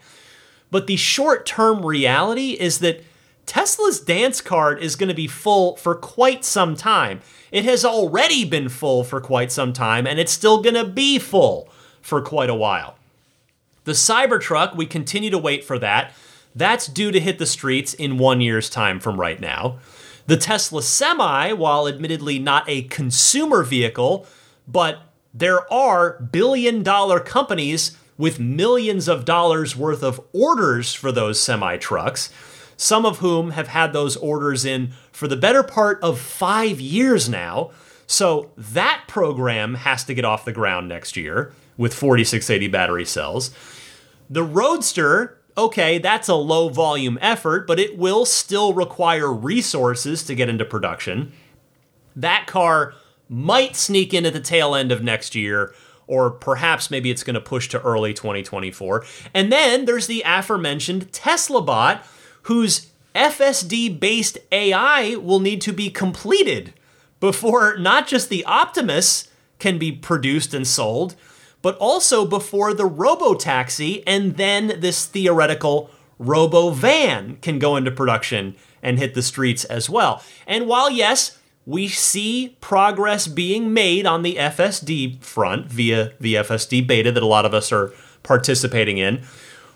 [0.70, 3.02] But the short term reality is that
[3.46, 7.20] Tesla's dance card is going to be full for quite some time.
[7.50, 11.18] It has already been full for quite some time, and it's still going to be
[11.18, 11.68] full
[12.00, 12.96] for quite a while.
[13.85, 16.12] The Cybertruck, we continue to wait for that.
[16.55, 19.78] That's due to hit the streets in one year's time from right now.
[20.26, 24.26] The Tesla Semi, while admittedly not a consumer vehicle,
[24.68, 25.00] but
[25.35, 31.76] there are billion dollar companies with millions of dollars worth of orders for those semi
[31.76, 32.31] trucks,
[32.76, 37.28] some of whom have had those orders in for the better part of five years
[37.28, 37.70] now.
[38.06, 43.50] So that program has to get off the ground next year with 4680 battery cells.
[44.28, 50.35] The Roadster okay, that's a low volume effort, but it will still require resources to
[50.35, 51.32] get into production.
[52.16, 52.94] That car
[53.28, 55.74] might sneak in at the tail end of next year,
[56.06, 59.04] or perhaps maybe it's going to push to early 2024.
[59.35, 62.04] And then there's the aforementioned Tesla bot,
[62.42, 66.73] whose FSD based AI will need to be completed
[67.21, 71.14] before not just the Optimus can be produced and sold,
[71.60, 77.90] but also before the robo taxi and then this theoretical robo van can go into
[77.90, 80.23] production and hit the streets as well.
[80.46, 86.87] And while, yes, we see progress being made on the FSD front via the FSD
[86.87, 87.92] beta that a lot of us are
[88.25, 89.23] participating in,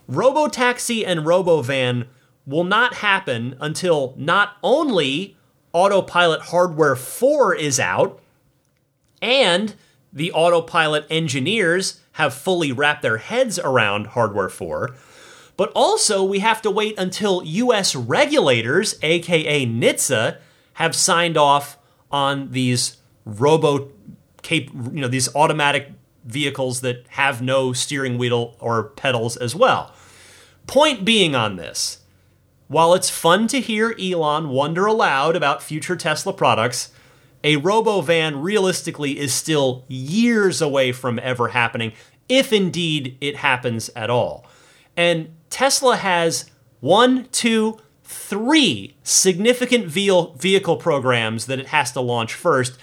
[0.09, 2.07] robo taxi and robo van
[2.47, 5.37] will not happen until not only
[5.73, 8.21] Autopilot Hardware 4 is out
[9.21, 9.75] and
[10.13, 14.95] the autopilot engineers have fully wrapped their heads around hardware 4.
[15.57, 20.39] But also, we have to wait until US regulators, aka NHTSA,
[20.75, 21.79] have signed off
[22.11, 23.91] on these robo
[24.51, 25.91] you know, these automatic
[26.25, 29.93] vehicles that have no steering wheel or pedals as well.
[30.67, 31.99] Point being on this,
[32.69, 36.91] while it's fun to hear Elon wonder aloud about future Tesla products,
[37.45, 41.93] a robo van realistically is still years away from ever happening,
[42.29, 44.45] if indeed it happens at all.
[44.97, 46.51] And Tesla has
[46.81, 52.79] one, two, three significant vehicle programs that it has to launch first,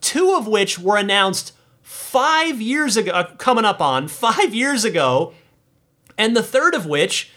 [0.00, 5.34] two of which were announced five years ago, uh, coming up on five years ago,
[6.16, 7.32] and the third of which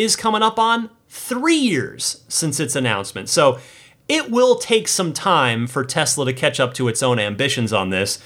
[0.00, 3.28] is coming up on three years since its announcement.
[3.28, 3.58] So
[4.08, 7.90] it will take some time for Tesla to catch up to its own ambitions on
[7.90, 8.18] this.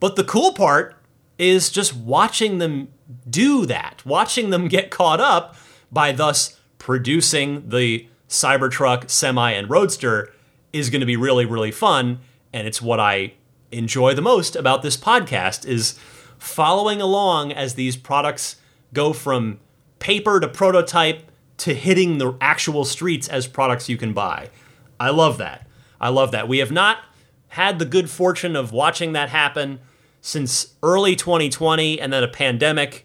[0.00, 0.94] But the cool part
[1.38, 2.88] is just watching them
[3.28, 5.56] do that, watching them get caught up
[5.90, 10.32] by thus producing the Cybertruck, Semi, and Roadster
[10.72, 12.20] is going to be really, really fun.
[12.52, 13.34] And it's what I
[13.70, 15.98] enjoy the most about this podcast is
[16.38, 18.56] following along as these products
[18.92, 19.60] go from
[19.98, 24.50] paper to prototype to hitting the actual streets as products you can buy.
[25.00, 25.66] I love that.
[26.00, 26.48] I love that.
[26.48, 26.98] We have not
[27.48, 29.80] had the good fortune of watching that happen
[30.20, 33.04] since early 2020, and then a pandemic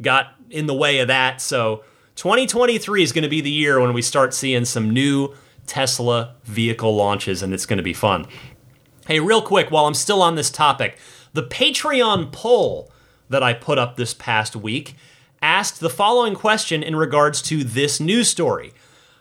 [0.00, 1.40] got in the way of that.
[1.40, 1.84] So
[2.16, 5.34] 2023 is going to be the year when we start seeing some new
[5.66, 8.26] Tesla vehicle launches, and it's going to be fun.
[9.06, 10.98] Hey, real quick, while I'm still on this topic,
[11.32, 12.90] the Patreon poll
[13.28, 14.96] that I put up this past week
[15.42, 18.72] asked the following question in regards to this news story.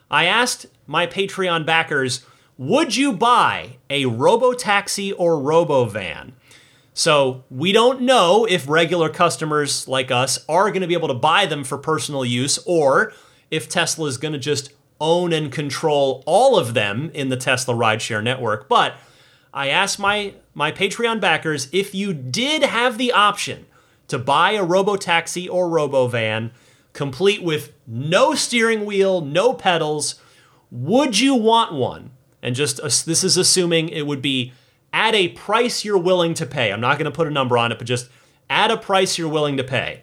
[0.09, 2.23] I asked my Patreon backers,
[2.57, 6.33] would you buy a robo taxi or robo van?
[6.93, 11.13] So we don't know if regular customers like us are going to be able to
[11.13, 13.13] buy them for personal use or
[13.49, 17.73] if Tesla is going to just own and control all of them in the Tesla
[17.73, 18.69] rideshare network.
[18.69, 18.95] But
[19.53, 23.65] I asked my, my Patreon backers if you did have the option
[24.11, 26.51] to buy a robo taxi or robo van,
[26.93, 30.15] complete with no steering wheel, no pedals,
[30.69, 32.11] would you want one?
[32.41, 34.53] And just this is assuming it would be
[34.93, 36.71] at a price you're willing to pay.
[36.71, 38.09] I'm not going to put a number on it, but just
[38.49, 40.01] at a price you're willing to pay.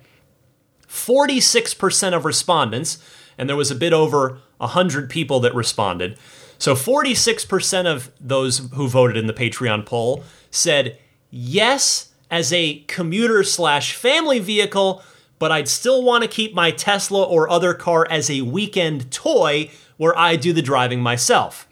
[0.88, 2.98] 46% of respondents,
[3.36, 6.18] and there was a bit over 100 people that responded.
[6.56, 10.98] So 46% of those who voted in the Patreon poll said
[11.30, 15.02] yes as a commuter slash family vehicle,
[15.38, 19.70] but I'd still want to keep my Tesla or other car as a weekend toy
[19.96, 21.68] where I do the driving myself.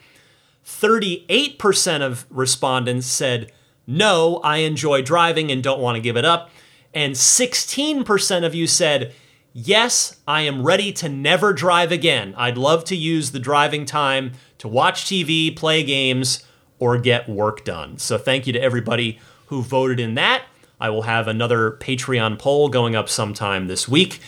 [0.64, 3.52] 38% of respondents said,
[3.86, 6.50] no, I enjoy driving and don't want to give it up.
[6.92, 9.14] And 16% of you said,
[9.52, 12.34] yes, I am ready to never drive again.
[12.36, 16.44] I'd love to use the driving time to watch TV, play games,
[16.78, 17.98] or get work done.
[17.98, 20.44] So thank you to everybody who voted in that.
[20.80, 24.20] I will have another Patreon poll going up sometime this week.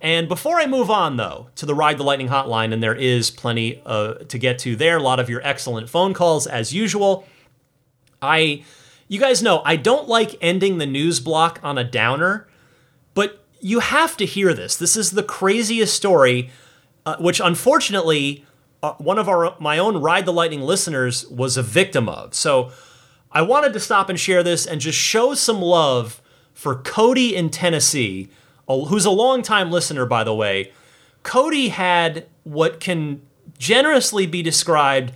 [0.00, 3.30] And before I move on, though, to the Ride the Lightning hotline, and there is
[3.30, 7.24] plenty uh, to get to there, a lot of your excellent phone calls as usual.
[8.20, 8.64] I,
[9.06, 12.48] you guys know, I don't like ending the news block on a downer,
[13.14, 14.74] but you have to hear this.
[14.74, 16.50] This is the craziest story,
[17.06, 18.44] uh, which unfortunately,
[18.82, 22.34] uh, one of our my own Ride the Lightning listeners was a victim of.
[22.34, 22.72] So
[23.32, 26.20] I wanted to stop and share this and just show some love
[26.52, 28.28] for Cody in Tennessee,
[28.66, 30.72] who's a longtime listener, by the way.
[31.22, 33.22] Cody had what can
[33.58, 35.12] generously be described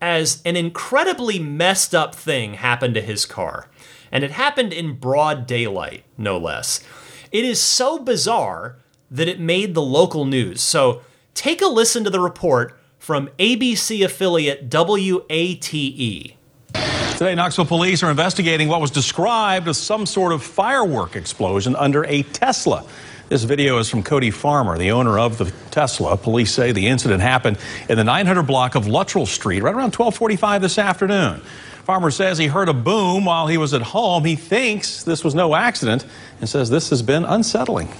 [0.00, 3.68] as an incredibly messed up thing happen to his car.
[4.12, 6.80] And it happened in broad daylight, no less.
[7.32, 8.76] It is so bizarre
[9.10, 10.60] that it made the local news.
[10.60, 11.02] So
[11.32, 16.36] take a listen to the report from ABC affiliate WATE.
[17.14, 22.04] Today, Knoxville police are investigating what was described as some sort of firework explosion under
[22.06, 22.84] a Tesla.
[23.28, 26.16] This video is from Cody Farmer, the owner of the Tesla.
[26.16, 27.58] Police say the incident happened
[27.88, 31.40] in the 900 block of Luttrell Street right around 1245 this afternoon.
[31.84, 34.24] Farmer says he heard a boom while he was at home.
[34.24, 36.04] He thinks this was no accident
[36.40, 37.90] and says this has been unsettling.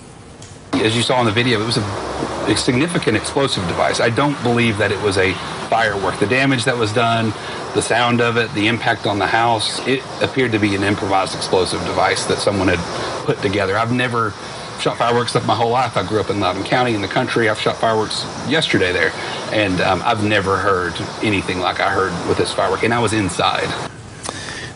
[0.82, 4.00] As you saw in the video, it was a, significant explosive device.
[4.00, 5.32] I don't believe that it was a
[5.70, 6.18] firework.
[6.18, 7.32] The damage that was done,
[7.74, 11.34] the sound of it, the impact on the house, it appeared to be an improvised
[11.34, 12.78] explosive device that someone had
[13.24, 13.78] put together.
[13.78, 14.32] I've never
[14.78, 15.96] shot fireworks up my whole life.
[15.96, 17.48] I grew up in Loudon County in the country.
[17.48, 19.12] I've shot fireworks yesterday there,
[19.52, 23.14] and um, I've never heard anything like I heard with this firework, and I was
[23.14, 23.72] inside.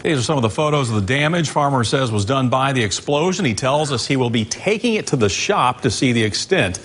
[0.03, 2.82] These are some of the photos of the damage Farmer says was done by the
[2.82, 3.44] explosion.
[3.44, 6.78] He tells us he will be taking it to the shop to see the extent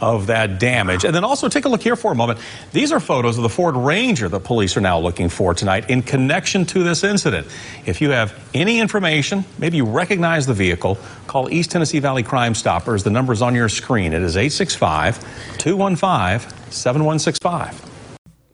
[0.00, 1.04] of that damage.
[1.04, 2.38] And then also take a look here for a moment.
[2.72, 6.02] These are photos of the Ford Ranger that police are now looking for tonight in
[6.02, 7.46] connection to this incident.
[7.86, 12.54] If you have any information, maybe you recognize the vehicle, call East Tennessee Valley Crime
[12.54, 13.02] Stoppers.
[13.02, 14.12] The number is on your screen.
[14.12, 15.18] It is 865
[15.58, 17.87] 215 7165.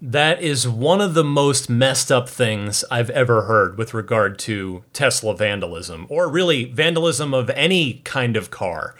[0.01, 4.85] That is one of the most messed up things I've ever heard with regard to
[4.93, 8.95] Tesla vandalism, or really vandalism of any kind of car.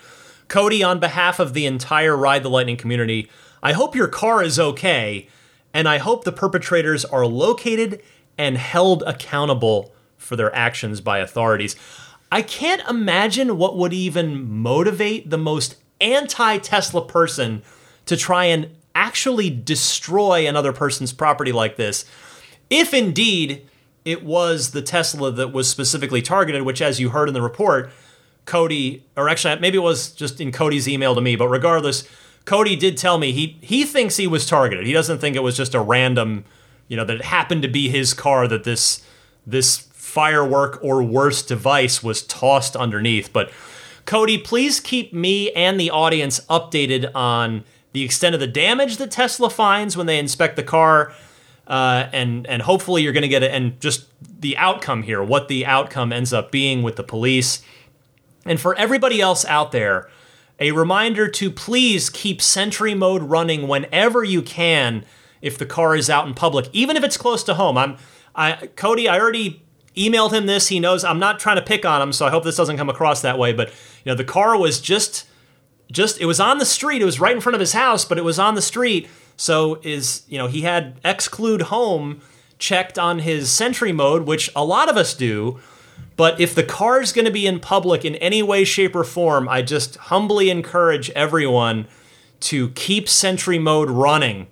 [0.49, 3.29] Cody, on behalf of the entire Ride the Lightning community,
[3.63, 5.29] I hope your car is okay,
[5.73, 8.01] and I hope the perpetrators are located
[8.39, 11.77] and held accountable for their actions by authorities.
[12.31, 17.63] I can't imagine what would even motivate the most anti Tesla person
[18.07, 22.05] to try and actually destroy another person's property like this.
[22.71, 23.67] If indeed
[24.05, 27.91] it was the Tesla that was specifically targeted, which, as you heard in the report,
[28.45, 32.07] Cody, or actually maybe it was just in Cody's email to me, but regardless,
[32.45, 34.87] Cody did tell me he he thinks he was targeted.
[34.87, 36.45] He doesn't think it was just a random,
[36.89, 39.03] you know, that it happened to be his car that this
[39.47, 43.33] this firework or worse device was tossed underneath.
[43.33, 43.51] But
[44.05, 47.65] Cody, please keep me and the audience updated on
[47.95, 51.15] the extent of the damage that Tesla finds when they inspect the car.
[51.67, 55.49] Uh, and and hopefully you're going to get it and just the outcome here, what
[55.49, 57.63] the outcome ends up being with the police.
[58.45, 60.11] And for everybody else out there,
[60.61, 65.07] a reminder to please keep Sentry mode running whenever you can
[65.41, 67.79] if the car is out in public, even if it's close to home.
[67.79, 67.97] I'm
[68.35, 69.63] I Cody, I already
[69.97, 70.69] emailed him this.
[70.69, 72.91] He knows I'm not trying to pick on him, so I hope this doesn't come
[72.91, 75.27] across that way, but you know, the car was just
[75.91, 77.03] just it was on the street.
[77.03, 79.09] It was right in front of his house, but it was on the street.
[79.37, 82.21] So is, you know, he had exclude home
[82.59, 85.61] checked on his Sentry mode, which a lot of us do
[86.17, 89.05] but if the car is going to be in public in any way, shape, or
[89.05, 91.87] form, I just humbly encourage everyone
[92.41, 94.47] to keep Sentry Mode running,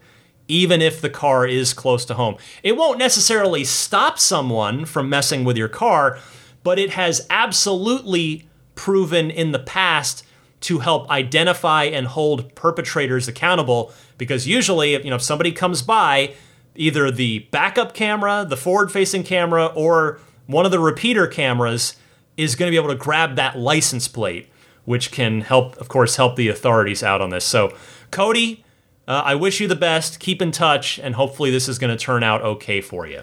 [0.48, 2.36] even if the car is close to home.
[2.62, 6.18] It won't necessarily stop someone from messing with your car,
[6.64, 10.24] but it has absolutely proven in the past
[10.62, 15.82] to help identify and hold perpetrators accountable because usually if you know if somebody comes
[15.82, 16.34] by
[16.74, 21.96] either the backup camera the forward facing camera or one of the repeater cameras
[22.36, 24.48] is going to be able to grab that license plate,
[24.84, 27.44] which can help, of course, help the authorities out on this.
[27.44, 27.76] So,
[28.10, 28.64] Cody,
[29.06, 30.20] uh, I wish you the best.
[30.20, 33.22] Keep in touch, and hopefully, this is going to turn out okay for you.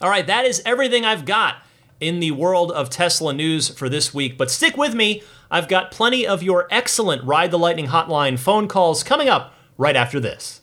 [0.00, 1.56] All right, that is everything I've got
[2.00, 4.36] in the world of Tesla news for this week.
[4.36, 5.22] But stick with me,
[5.54, 9.94] I've got plenty of your excellent Ride the Lightning hotline phone calls coming up right
[9.94, 10.62] after this.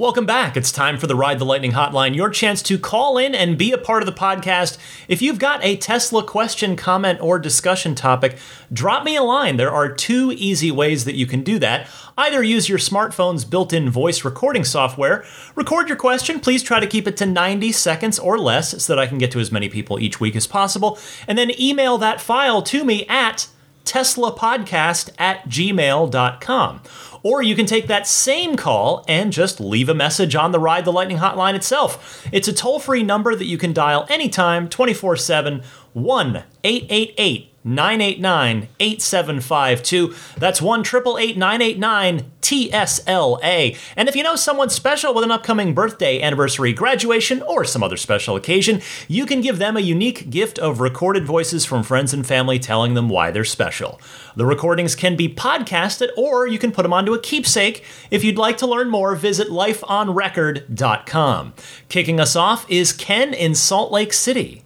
[0.00, 0.56] Welcome back.
[0.56, 3.70] It's time for the Ride the Lightning Hotline, your chance to call in and be
[3.70, 4.78] a part of the podcast.
[5.08, 8.38] If you've got a Tesla question, comment, or discussion topic,
[8.72, 9.58] drop me a line.
[9.58, 11.86] There are two easy ways that you can do that.
[12.20, 16.86] Either use your smartphone's built in voice recording software, record your question, please try to
[16.86, 19.70] keep it to 90 seconds or less so that I can get to as many
[19.70, 23.48] people each week as possible, and then email that file to me at
[23.86, 26.82] teslapodcast at gmail.com.
[27.22, 30.84] Or you can take that same call and just leave a message on the Ride
[30.84, 32.28] the Lightning hotline itself.
[32.30, 35.62] It's a toll free number that you can dial anytime, 24 7,
[35.94, 40.14] 1 888 989 8752.
[40.38, 43.76] That's 1 989 TSLA.
[43.96, 47.96] And if you know someone special with an upcoming birthday, anniversary, graduation, or some other
[47.96, 52.26] special occasion, you can give them a unique gift of recorded voices from friends and
[52.26, 54.00] family telling them why they're special.
[54.34, 57.84] The recordings can be podcasted or you can put them onto a keepsake.
[58.10, 61.54] If you'd like to learn more, visit lifeonrecord.com.
[61.88, 64.64] Kicking us off is Ken in Salt Lake City.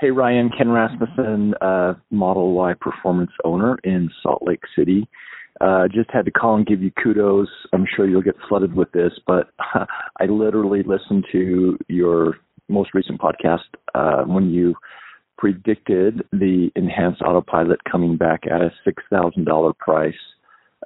[0.00, 5.06] Hey, Ryan, Ken Rasmussen, uh, Model Y Performance owner in Salt Lake City.
[5.60, 7.48] Uh, just had to call and give you kudos.
[7.74, 9.50] I'm sure you'll get flooded with this, but
[10.18, 12.38] I literally listened to your
[12.68, 13.58] most recent podcast
[13.94, 14.74] uh, when you
[15.36, 20.14] predicted the enhanced autopilot coming back at a $6,000 price.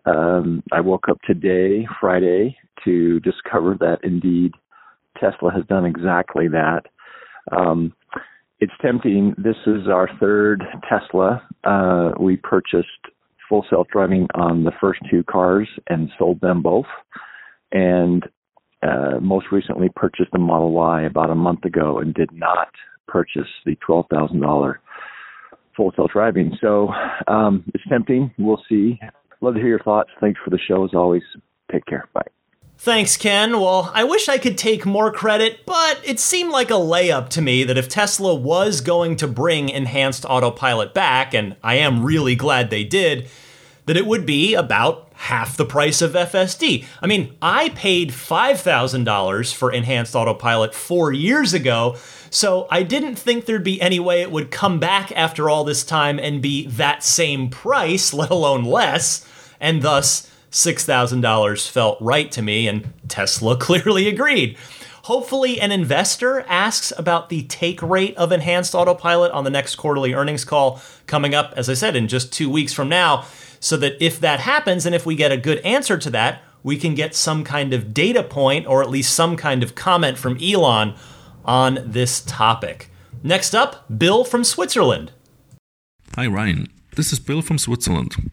[0.07, 4.55] Um, I woke up today, Friday, to discover that indeed
[5.21, 6.87] Tesla has done exactly that.
[7.53, 7.93] Um,
[8.65, 9.35] it's tempting.
[9.37, 11.43] This is our third Tesla.
[11.65, 12.89] Uh, we purchased
[13.47, 16.87] full self driving on the first two cars and sold them both.
[17.73, 18.25] And
[18.83, 22.69] uh, most recently purchased a Model Y about a month ago and did not
[23.07, 24.75] purchase the $12,000
[25.77, 26.57] full self driving.
[26.59, 26.89] So
[27.27, 28.33] um, it's tempting.
[28.39, 28.99] We'll see.
[29.43, 30.09] Love to hear your thoughts.
[30.23, 31.23] Thanks for the show as always.
[31.71, 32.09] Take care.
[32.15, 32.23] Bye.
[32.79, 33.61] Thanks, Ken.
[33.61, 37.41] Well, I wish I could take more credit, but it seemed like a layup to
[37.41, 42.35] me that if Tesla was going to bring enhanced autopilot back, and I am really
[42.35, 43.29] glad they did,
[43.87, 46.85] that it would be about half the price of FSD.
[47.01, 51.97] I mean, I paid $5,000 for enhanced autopilot four years ago,
[52.31, 55.85] so I didn't think there'd be any way it would come back after all this
[55.85, 59.27] time and be that same price, let alone less,
[59.61, 64.57] and thus $6,000 felt right to me, and Tesla clearly agreed.
[65.03, 70.15] Hopefully, an investor asks about the take rate of enhanced autopilot on the next quarterly
[70.15, 73.27] earnings call coming up, as I said, in just two weeks from now,
[73.59, 76.79] so that if that happens and if we get a good answer to that, we
[76.79, 80.39] can get some kind of data point or at least some kind of comment from
[80.41, 80.95] Elon
[81.45, 82.91] on this topic.
[83.25, 85.11] Next up, Bill from Switzerland.
[86.15, 86.69] Hi, Ryan.
[86.97, 88.31] This is Bill from Switzerland.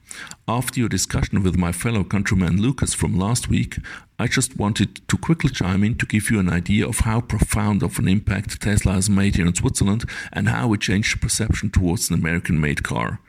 [0.48, 3.80] After your discussion with my fellow countryman Lucas from last week,
[4.20, 7.82] I just wanted to quickly chime in to give you an idea of how profound
[7.82, 11.72] of an impact Tesla has made here in Switzerland and how it changed the perception
[11.72, 13.20] towards an American made car.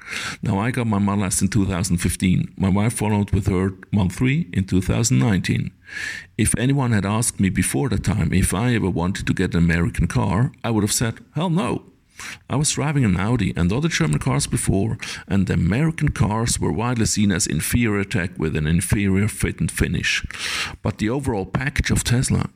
[0.42, 2.52] Now, I got my Model S in 2015.
[2.58, 5.70] My wife followed with her Model 3 in 2019.
[6.36, 9.64] If anyone had asked me before that time if I ever wanted to get an
[9.64, 11.91] American car, I would have said, hell no.
[12.48, 14.98] I was driving an Audi and other German cars before,
[15.28, 19.70] and the American cars were widely seen as inferior tech with an inferior fit and
[19.70, 20.24] finish.
[20.82, 22.50] But the overall package of Tesla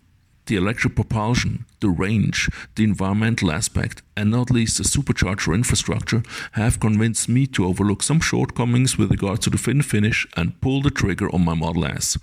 [0.46, 6.80] the electric propulsion, the range, the environmental aspect, and not least the supercharger infrastructure have
[6.80, 10.90] convinced me to overlook some shortcomings with regard to the fin finish and pull the
[10.90, 12.16] trigger on my Model S.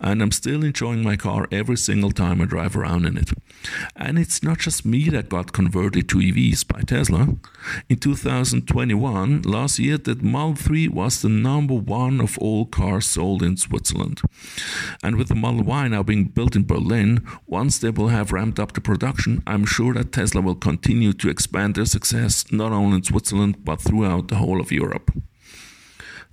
[0.00, 3.30] And I'm still enjoying my car every single time I drive around in it.
[3.96, 7.36] And it's not just me that got converted to EVs by Tesla.
[7.88, 13.42] In 2021, last year, the Model 3 was the number one of all cars sold
[13.42, 14.20] in Switzerland.
[15.02, 18.60] And with the Model Y now being built in Berlin, once they will have ramped
[18.60, 22.96] up the production, I'm sure that Tesla will continue to expand their success not only
[22.96, 25.10] in Switzerland but throughout the whole of Europe.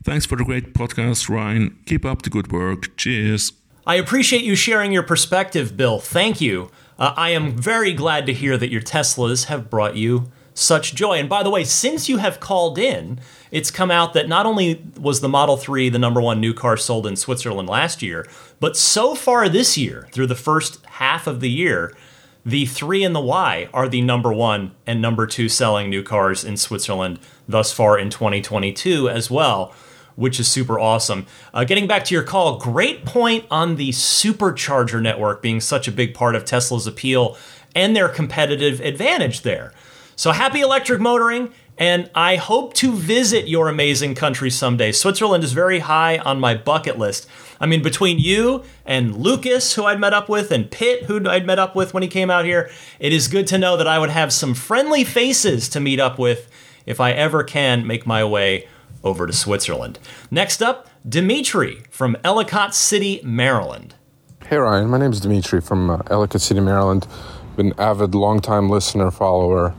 [0.03, 1.79] Thanks for the great podcast, Ryan.
[1.85, 2.95] Keep up the good work.
[2.97, 3.53] Cheers.
[3.87, 5.99] I appreciate you sharing your perspective, Bill.
[5.99, 6.71] Thank you.
[6.99, 11.13] Uh, I am very glad to hear that your Teslas have brought you such joy.
[11.13, 13.19] And by the way, since you have called in,
[13.51, 16.77] it's come out that not only was the Model 3 the number one new car
[16.77, 18.27] sold in Switzerland last year,
[18.59, 21.95] but so far this year, through the first half of the year,
[22.45, 26.43] the 3 and the Y are the number one and number two selling new cars
[26.43, 29.73] in Switzerland thus far in 2022 as well,
[30.15, 31.25] which is super awesome.
[31.53, 35.91] Uh, getting back to your call, great point on the supercharger network being such a
[35.91, 37.37] big part of Tesla's appeal
[37.75, 39.73] and their competitive advantage there.
[40.15, 44.91] So happy electric motoring, and I hope to visit your amazing country someday.
[44.91, 47.27] Switzerland is very high on my bucket list.
[47.59, 51.45] I mean, between you and Lucas, who I'd met up with, and Pitt, who I'd
[51.45, 52.69] met up with when he came out here,
[52.99, 56.19] it is good to know that I would have some friendly faces to meet up
[56.19, 56.49] with
[56.85, 58.67] if I ever can make my way
[59.03, 59.99] over to Switzerland.
[60.29, 63.95] Next up, Dimitri from Ellicott City, Maryland.
[64.45, 67.07] Hey Ryan, my name is Dimitri from uh, Ellicott City, Maryland.
[67.55, 69.73] Been avid, long-time listener, follower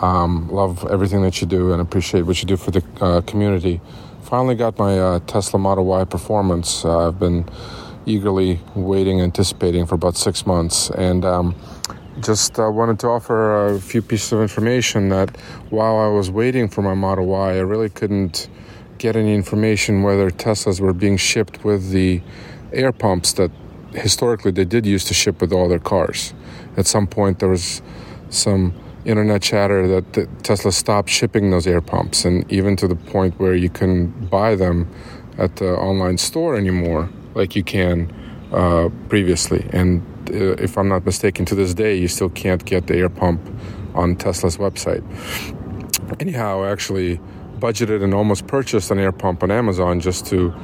[0.00, 3.80] um, love everything that you do and appreciate what you do for the uh, community.
[4.22, 6.84] Finally got my uh, Tesla Model Y performance.
[6.84, 7.48] Uh, I've been
[8.06, 11.54] eagerly waiting, anticipating for about six months, and um,
[12.20, 15.36] just uh, wanted to offer a few pieces of information that
[15.70, 18.48] while I was waiting for my Model Y, I really couldn't
[18.98, 22.20] get any information whether Teslas were being shipped with the
[22.72, 23.50] air pumps that
[23.92, 26.34] historically they did used to ship with all their cars.
[26.76, 27.82] At some point, there was
[28.28, 28.74] some
[29.04, 33.54] internet chatter that Tesla stopped shipping those air pumps, and even to the point where
[33.54, 34.88] you can't buy them
[35.38, 38.12] at the online store anymore, like you can
[38.52, 39.68] uh, previously.
[39.72, 43.08] And uh, if I'm not mistaken, to this day, you still can't get the air
[43.08, 43.40] pump
[43.94, 45.02] on Tesla's website.
[46.20, 47.20] Anyhow, I actually
[47.58, 50.54] budgeted and almost purchased an air pump on Amazon just to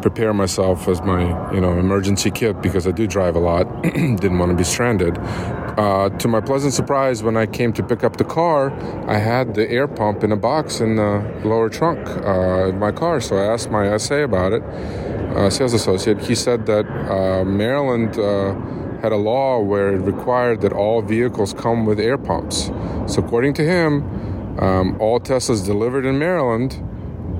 [0.00, 3.64] prepare myself as my you know emergency kit because I do drive a lot.
[3.82, 5.16] Didn't want to be stranded.
[5.76, 8.70] Uh, to my pleasant surprise, when I came to pick up the car,
[9.08, 12.92] I had the air pump in a box in the lower trunk uh, of my
[12.92, 13.20] car.
[13.20, 16.20] So I asked my SA about it, uh, sales associate.
[16.20, 18.54] He said that uh, Maryland uh,
[19.00, 22.70] had a law where it required that all vehicles come with air pumps.
[23.06, 26.80] So according to him, um, all Teslas delivered in Maryland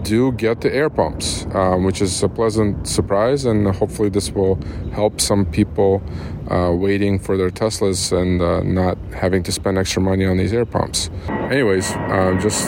[0.05, 4.57] do get the air pumps, um, which is a pleasant surprise, and hopefully this will
[4.93, 6.03] help some people
[6.51, 10.53] uh, waiting for their Teslas and uh, not having to spend extra money on these
[10.53, 11.11] air pumps.
[11.29, 12.67] Anyways, uh, just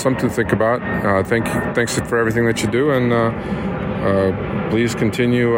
[0.00, 0.82] something to think about.
[0.82, 5.52] Uh, thank thanks for everything that you do, and uh, please continue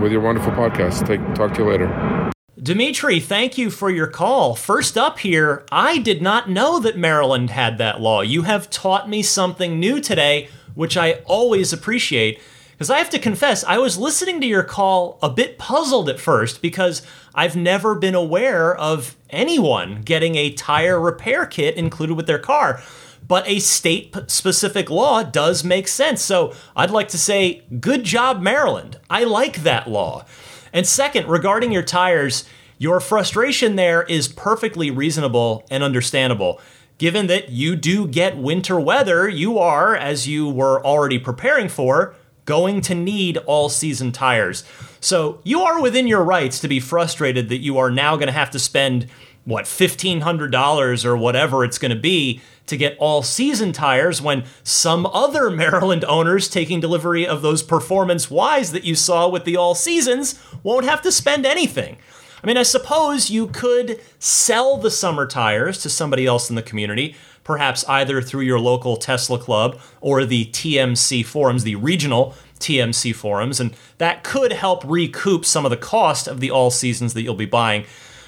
[0.00, 1.06] with your wonderful podcast.
[1.06, 2.28] Take, talk to you later.
[2.60, 4.56] Dimitri, thank you for your call.
[4.56, 8.20] First up here, I did not know that Maryland had that law.
[8.20, 10.48] You have taught me something new today,
[10.78, 12.40] which I always appreciate.
[12.70, 16.20] Because I have to confess, I was listening to your call a bit puzzled at
[16.20, 17.02] first because
[17.34, 22.80] I've never been aware of anyone getting a tire repair kit included with their car.
[23.26, 26.22] But a state specific law does make sense.
[26.22, 29.00] So I'd like to say, good job, Maryland.
[29.10, 30.26] I like that law.
[30.72, 32.44] And second, regarding your tires,
[32.78, 36.60] your frustration there is perfectly reasonable and understandable.
[36.98, 42.16] Given that you do get winter weather, you are, as you were already preparing for,
[42.44, 44.64] going to need all season tires.
[45.00, 48.32] So you are within your rights to be frustrated that you are now going to
[48.32, 49.06] have to spend,
[49.44, 55.06] what, $1,500 or whatever it's going to be to get all season tires when some
[55.06, 59.74] other Maryland owners taking delivery of those performance wise that you saw with the all
[59.74, 61.96] seasons won't have to spend anything.
[62.42, 66.62] I mean, I suppose you could sell the summer tires to somebody else in the
[66.62, 73.14] community, perhaps either through your local Tesla club or the TMC forums, the regional TMC
[73.14, 77.22] forums, and that could help recoup some of the cost of the all seasons that
[77.22, 77.84] you'll be buying.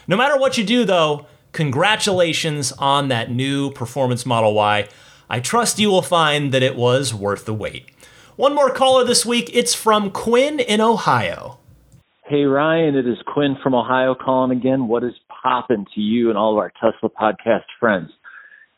[0.08, 4.88] No matter what you do, though, congratulations on that new Performance Model Y.
[5.28, 7.88] I trust you will find that it was worth the wait.
[8.34, 9.50] One more caller this week.
[9.52, 11.59] It's from Quinn in Ohio.
[12.30, 14.86] Hey, Ryan, it is Quinn from Ohio calling again.
[14.86, 18.08] What is popping to you and all of our Tesla podcast friends?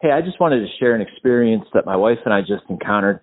[0.01, 3.21] Hey, I just wanted to share an experience that my wife and I just encountered.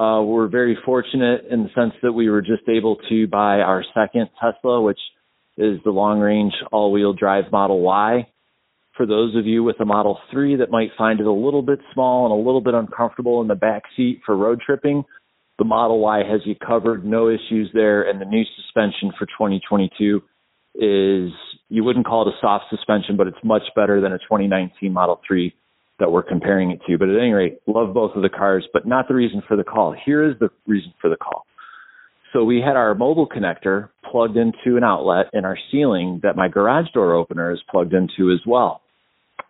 [0.00, 3.84] Uh, we're very fortunate in the sense that we were just able to buy our
[3.92, 5.00] second Tesla, which
[5.56, 8.28] is the long range all wheel drive Model Y.
[8.96, 11.80] For those of you with a Model 3 that might find it a little bit
[11.92, 15.02] small and a little bit uncomfortable in the back seat for road tripping,
[15.58, 20.22] the Model Y has you covered, no issues there, and the new suspension for 2022
[20.76, 21.30] is
[21.68, 25.20] you wouldn't call it a soft suspension, but it's much better than a 2019 Model
[25.26, 25.54] 3
[26.00, 26.98] that we're comparing it to.
[26.98, 29.62] But at any rate, love both of the cars, but not the reason for the
[29.62, 29.94] call.
[30.04, 31.46] Here is the reason for the call.
[32.32, 36.48] So we had our mobile connector plugged into an outlet in our ceiling that my
[36.48, 38.82] garage door opener is plugged into as well.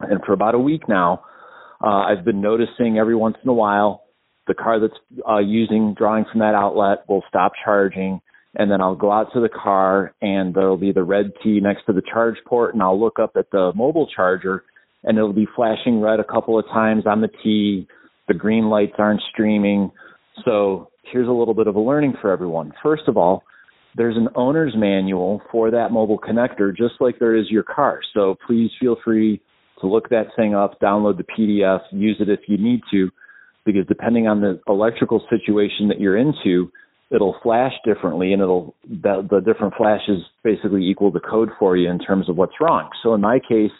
[0.01, 1.25] And for about a week now,
[1.83, 4.04] uh, I've been noticing every once in a while
[4.47, 4.95] the car that's
[5.29, 8.21] uh, using drawing from that outlet will stop charging
[8.57, 11.87] and then I'll go out to the car and there'll be the red T next
[11.87, 14.65] to the charge port and I'll look up at the mobile charger
[15.03, 17.87] and it'll be flashing red a couple of times on the T.
[18.29, 19.91] The green lights aren't streaming.
[20.45, 22.73] So here's a little bit of a learning for everyone.
[22.83, 23.43] First of all,
[23.97, 28.01] there's an owner's manual for that mobile connector, just like there is your car.
[28.13, 29.41] So please feel free
[29.81, 33.11] to look that thing up, download the PDF, use it if you need to,
[33.65, 36.71] because depending on the electrical situation that you're into,
[37.11, 41.89] it'll flash differently and it'll, the, the different flashes basically equal the code for you
[41.89, 42.91] in terms of what's wrong.
[43.03, 43.73] So in my case,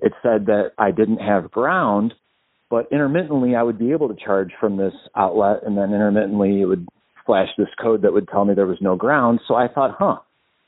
[0.00, 2.14] it said that I didn't have ground,
[2.70, 6.66] but intermittently I would be able to charge from this outlet, and then intermittently it
[6.66, 6.86] would
[7.26, 9.40] flash this code that would tell me there was no ground.
[9.46, 10.16] So I thought, huh,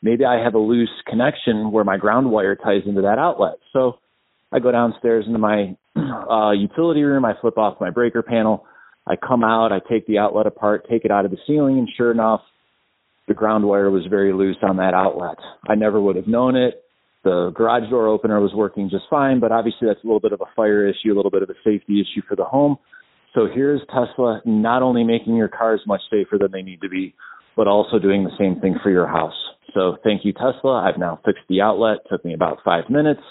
[0.03, 3.55] maybe I have a loose connection where my ground wire ties into that outlet.
[3.73, 3.99] So
[4.53, 8.65] I go downstairs into my uh, utility room, I flip off my breaker panel,
[9.07, 11.89] I come out, I take the outlet apart, take it out of the ceiling, and
[11.97, 12.41] sure enough,
[13.29, 15.39] the ground wire was very loose on that outlet.
[15.69, 16.83] I never would have known it.
[17.25, 20.41] The garage door opener was working just fine, but obviously that's a little bit of
[20.41, 22.77] a fire issue, a little bit of a safety issue for the home.
[23.35, 27.15] So here's Tesla not only making your cars much safer than they need to be,
[27.57, 29.35] but also doing the same thing for your house.
[29.73, 30.83] So thank you, Tesla.
[30.83, 31.99] I've now fixed the outlet.
[32.05, 33.23] It took me about five minutes.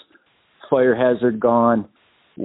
[0.72, 1.86] Fire hazard gone.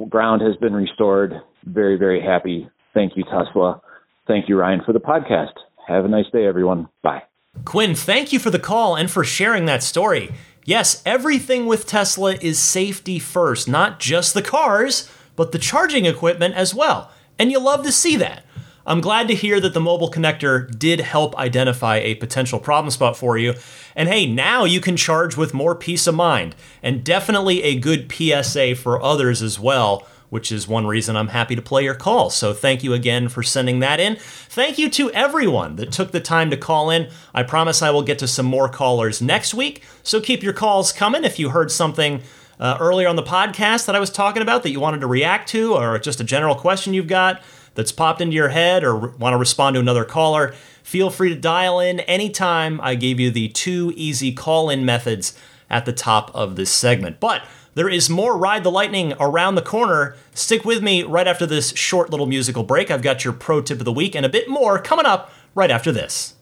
[0.09, 1.33] Ground has been restored.
[1.63, 2.69] Very, very happy.
[2.93, 3.81] Thank you, Tesla.
[4.27, 5.53] Thank you, Ryan, for the podcast.
[5.87, 6.89] Have a nice day, everyone.
[7.03, 7.23] Bye.
[7.63, 10.29] Quinn, thank you for the call and for sharing that story.
[10.65, 16.53] Yes, everything with Tesla is safety first, not just the cars, but the charging equipment
[16.55, 17.09] as well.
[17.39, 18.43] And you love to see that.
[18.87, 23.17] I'm glad to hear that the mobile connector did help identify a potential problem spot
[23.17, 23.53] for you.
[23.97, 28.09] And hey, now you can charge with more peace of mind, and definitely a good
[28.11, 32.29] PSA for others as well which is one reason I'm happy to play your call.
[32.29, 34.17] So thank you again for sending that in.
[34.17, 37.09] Thank you to everyone that took the time to call in.
[37.33, 39.83] I promise I will get to some more callers next week.
[40.03, 42.21] So keep your calls coming if you heard something
[42.59, 45.47] uh, earlier on the podcast that I was talking about that you wanted to react
[45.49, 47.41] to, or just a general question you've got
[47.77, 50.53] that's popped into your head, or want to respond to another caller.
[50.81, 52.81] Feel free to dial in anytime.
[52.81, 55.37] I gave you the two easy call in methods
[55.69, 57.19] at the top of this segment.
[57.19, 57.43] But
[57.75, 60.15] There is more Ride the Lightning around the corner.
[60.33, 62.89] Stick with me right after this short little musical break.
[62.89, 65.69] I've got your pro tip of the week and a bit more coming up right
[65.69, 66.33] after this.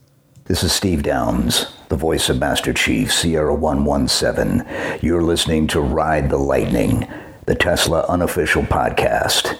[0.46, 4.64] This is Steve Downes, the voice of Master Chief Sierra 117.
[5.02, 7.06] You're listening to Ride the Lightning,
[7.48, 9.58] the Tesla unofficial podcast.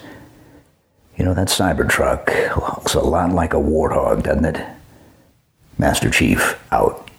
[1.16, 4.66] You know, that Cybertruck looks a lot like a warthog, doesn't it?
[5.78, 7.10] Master Chief, out.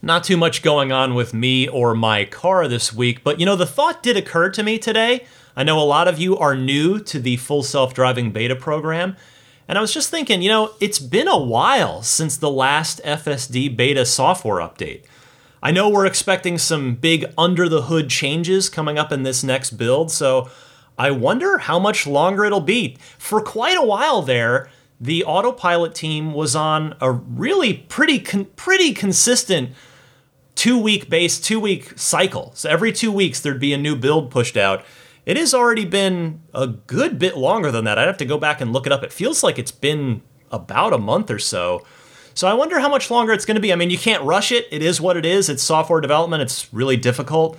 [0.00, 3.56] Not too much going on with me or my car this week, but you know,
[3.56, 5.26] the thought did occur to me today.
[5.56, 9.16] I know a lot of you are new to the full self driving beta program,
[9.68, 13.76] and I was just thinking, you know, it's been a while since the last FSD
[13.76, 15.02] beta software update.
[15.62, 19.72] I know we're expecting some big under the hood changes coming up in this next
[19.72, 20.50] build, so
[20.98, 22.96] I wonder how much longer it'll be.
[23.18, 24.68] For quite a while there,
[25.00, 29.70] the autopilot team was on a really pretty con- pretty consistent
[30.54, 32.52] two week base, two week cycle.
[32.54, 34.84] So every two weeks there'd be a new build pushed out.
[35.24, 37.98] It has already been a good bit longer than that.
[37.98, 39.02] I'd have to go back and look it up.
[39.02, 41.84] It feels like it's been about a month or so.
[42.34, 43.72] So I wonder how much longer it's going to be.
[43.72, 44.66] I mean, you can't rush it.
[44.70, 45.48] It is what it is.
[45.48, 46.42] It's software development.
[46.42, 47.58] It's really difficult.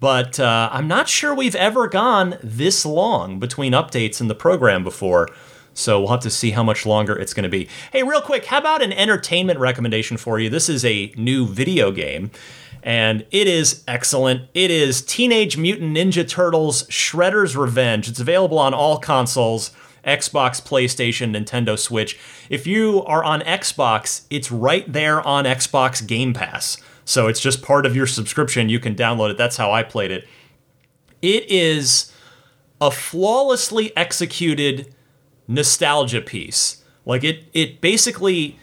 [0.00, 4.82] But uh, I'm not sure we've ever gone this long between updates in the program
[4.82, 5.28] before.
[5.74, 7.68] So we'll have to see how much longer it's going to be.
[7.92, 10.50] Hey, real quick, how about an entertainment recommendation for you?
[10.50, 12.30] This is a new video game,
[12.82, 14.48] and it is excellent.
[14.52, 18.08] It is Teenage Mutant Ninja Turtles Shredder's Revenge.
[18.08, 19.70] It's available on all consoles.
[20.04, 22.18] Xbox, PlayStation, Nintendo Switch.
[22.48, 26.78] If you are on Xbox, it's right there on Xbox Game Pass.
[27.04, 28.68] So it's just part of your subscription.
[28.68, 29.38] You can download it.
[29.38, 30.26] That's how I played it.
[31.22, 32.12] It is
[32.80, 34.94] a flawlessly executed
[35.48, 36.82] nostalgia piece.
[37.04, 38.58] Like it it basically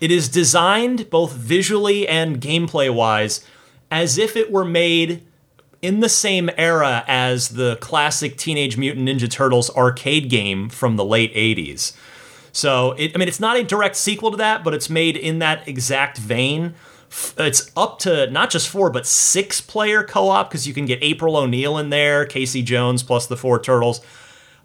[0.00, 3.44] it is designed both visually and gameplay wise
[3.90, 5.22] as if it were made
[5.82, 11.04] in the same era as the classic Teenage Mutant Ninja Turtles arcade game from the
[11.04, 11.94] late 80s.
[12.52, 15.40] So, it, I mean, it's not a direct sequel to that, but it's made in
[15.40, 16.74] that exact vein.
[17.36, 20.98] It's up to not just four, but six player co op because you can get
[21.02, 24.00] April O'Neil in there, Casey Jones, plus the four turtles.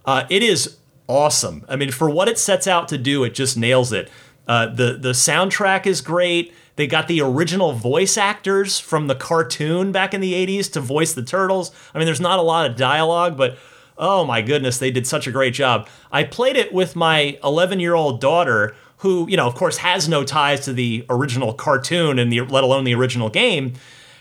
[0.05, 0.77] Uh, it is
[1.07, 1.65] awesome.
[1.67, 4.09] I mean, for what it sets out to do, it just nails it.
[4.47, 6.53] Uh, the the soundtrack is great.
[6.77, 11.13] They got the original voice actors from the cartoon back in the 80s to voice
[11.13, 11.71] the turtles.
[11.93, 13.57] I mean, there's not a lot of dialogue, but
[13.97, 15.87] oh my goodness, they did such a great job.
[16.11, 20.09] I played it with my 11 year old daughter, who, you know, of course, has
[20.09, 23.73] no ties to the original cartoon and the let alone the original game.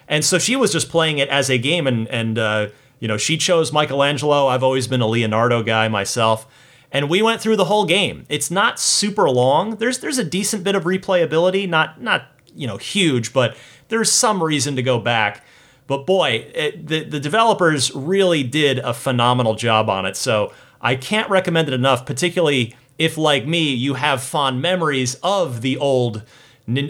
[0.08, 2.68] And so she was just playing it as a game, and and uh,
[3.00, 4.46] you know, she chose Michelangelo.
[4.46, 6.46] I've always been a Leonardo guy myself
[6.92, 8.24] and we went through the whole game.
[8.28, 9.76] It's not super long.
[9.76, 13.56] There's there's a decent bit of replayability, not not you know huge, but
[13.88, 15.44] there's some reason to go back.
[15.86, 20.16] But boy, it, the the developers really did a phenomenal job on it.
[20.16, 25.61] So I can't recommend it enough, particularly if like me you have fond memories of
[25.61, 26.22] the old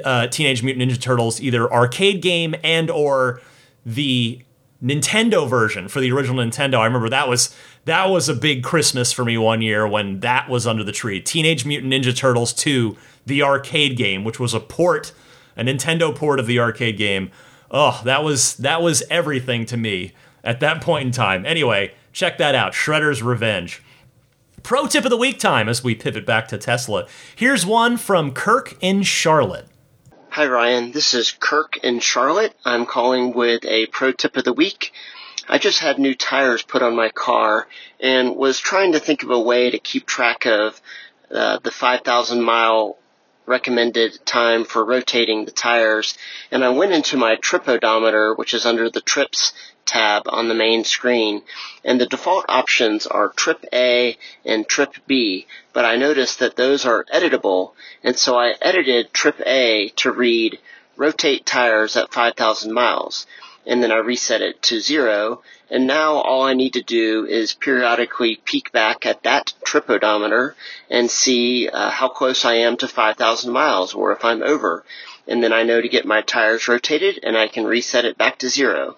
[0.04, 3.40] uh, Teenage Mutant Ninja Turtles either arcade game and or
[3.84, 4.42] the
[4.82, 6.78] Nintendo version for the original Nintendo.
[6.78, 7.54] I remember that was
[7.84, 11.20] that was a big Christmas for me one year when that was under the tree.
[11.20, 15.12] Teenage Mutant Ninja Turtles 2, the arcade game, which was a port,
[15.56, 17.30] a Nintendo port of the arcade game.
[17.70, 20.12] Oh, that was that was everything to me
[20.44, 21.44] at that point in time.
[21.46, 22.72] Anyway, check that out.
[22.72, 23.82] Shredder's Revenge.
[24.66, 27.06] Pro tip of the week time as we pivot back to Tesla.
[27.36, 29.68] Here's one from Kirk in Charlotte.
[30.30, 32.52] Hi Ryan, this is Kirk in Charlotte.
[32.64, 34.90] I'm calling with a pro tip of the week.
[35.48, 37.68] I just had new tires put on my car
[38.00, 40.80] and was trying to think of a way to keep track of
[41.30, 42.98] uh, the 5,000 mile
[43.46, 46.18] recommended time for rotating the tires.
[46.50, 49.52] And I went into my trip odometer, which is under the trips
[49.86, 51.42] tab on the main screen.
[51.84, 56.84] And the default options are trip A and trip B, but I noticed that those
[56.84, 57.72] are editable.
[58.02, 60.58] And so I edited trip A to read
[60.96, 63.26] rotate tires at 5,000 miles
[63.66, 65.42] and then I reset it to zero.
[65.68, 70.54] And now all I need to do is periodically peek back at that trip odometer
[70.88, 74.84] and see uh, how close I am to 5,000 miles or if I'm over.
[75.26, 78.38] And then I know to get my tires rotated and I can reset it back
[78.38, 78.96] to zero.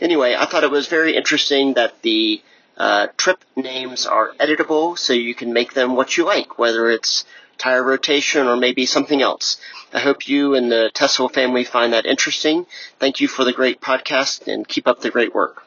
[0.00, 2.40] Anyway, I thought it was very interesting that the
[2.76, 7.24] uh, trip names are editable so you can make them what you like, whether it's
[7.58, 9.60] tire rotation or maybe something else.
[9.92, 12.66] I hope you and the Tesla family find that interesting.
[13.00, 15.64] Thank you for the great podcast and keep up the great work.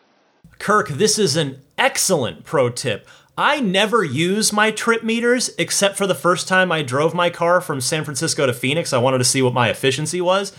[0.60, 3.08] Kirk, this is an excellent pro tip.
[3.38, 7.60] I never use my trip meters except for the first time I drove my car
[7.62, 8.94] from San Francisco to Phoenix.
[8.94, 10.54] I wanted to see what my efficiency was.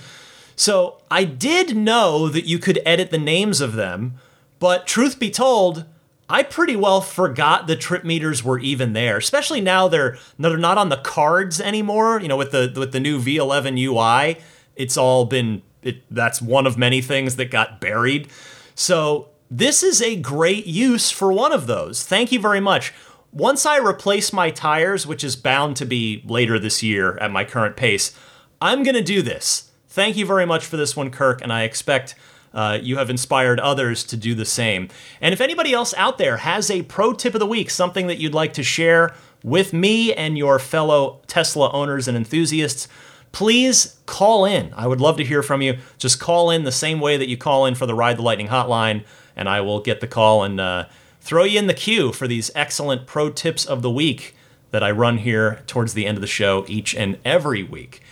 [0.57, 4.15] So I did know that you could edit the names of them,
[4.59, 5.87] But truth be told,
[6.29, 10.79] I pretty well forgot the trip meters were even there, especially now they're they're not
[10.79, 12.21] on the cards anymore.
[12.21, 14.41] You know, with the with the new V11 UI,
[14.77, 18.29] it's all been it, that's one of many things that got buried.
[18.77, 22.05] So this is a great use for one of those.
[22.05, 22.95] Thank you very much.
[23.33, 27.45] Once I replace my tires, which is bound to be later this year at my
[27.45, 28.17] current pace,
[28.61, 29.72] I'm to do this.
[29.93, 32.15] Thank you very much for this one, Kirk, and I expect
[32.55, 34.89] uh, you have inspired others to do the same.
[35.21, 38.17] And if anybody else out there has a pro tip of the week, something that
[38.17, 39.15] you'd like to share
[39.45, 42.89] with me and your fellow Tesla owners and enthusiasts,
[43.33, 44.73] please call in.
[44.75, 45.77] I would love to hear from you.
[45.99, 48.49] Just call in the same way that you call in for the Ride the Lightning
[48.49, 49.05] hotline,
[49.37, 50.87] and I will get the call and uh,
[51.21, 54.35] throw you in the queue for these excellent pro tips of the week
[54.71, 58.03] that I run here towards the end of the show each and every week.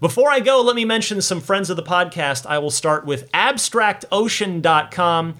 [0.00, 2.46] Before I go, let me mention some friends of the podcast.
[2.46, 5.36] I will start with abstractocean.com,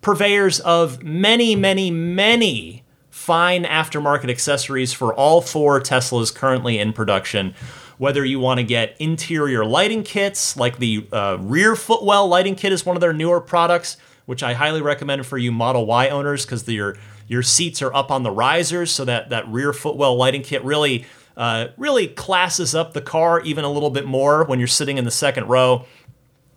[0.00, 7.54] purveyors of many, many, many fine aftermarket accessories for all four Teslas currently in production.
[7.98, 12.72] Whether you want to get interior lighting kits, like the uh, rear footwell lighting kit
[12.72, 13.96] is one of their newer products,
[14.26, 16.96] which I highly recommend for you Model Y owners because your
[17.28, 21.06] your seats are up on the risers, so that that rear footwell lighting kit really
[21.40, 25.06] uh, really classes up the car even a little bit more when you're sitting in
[25.06, 25.86] the second row.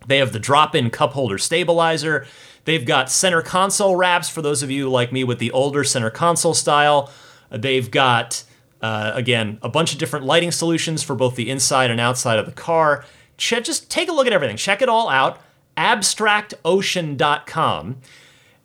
[0.06, 2.26] They have the drop in cup holder stabilizer.
[2.66, 6.10] They've got center console wraps for those of you like me with the older center
[6.10, 7.10] console style.
[7.50, 8.44] They've got,
[8.82, 12.44] uh, again, a bunch of different lighting solutions for both the inside and outside of
[12.44, 13.06] the car.
[13.38, 14.58] Just take a look at everything.
[14.58, 15.40] Check it all out.
[15.78, 17.96] Abstractocean.com.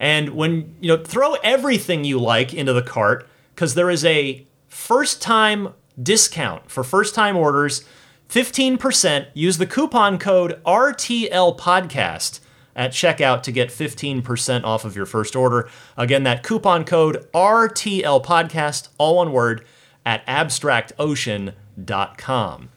[0.02, 4.46] And when, you know, throw everything you like into the cart because there is a
[4.68, 7.84] first time discount for first time orders
[8.30, 9.28] 15%.
[9.34, 12.40] Use the coupon code RTL Podcast
[12.76, 15.70] at checkout to get 15% off of your first order.
[15.98, 19.66] Again, that coupon code RTL Podcast, all one word,
[20.06, 22.70] at abstractocean.com.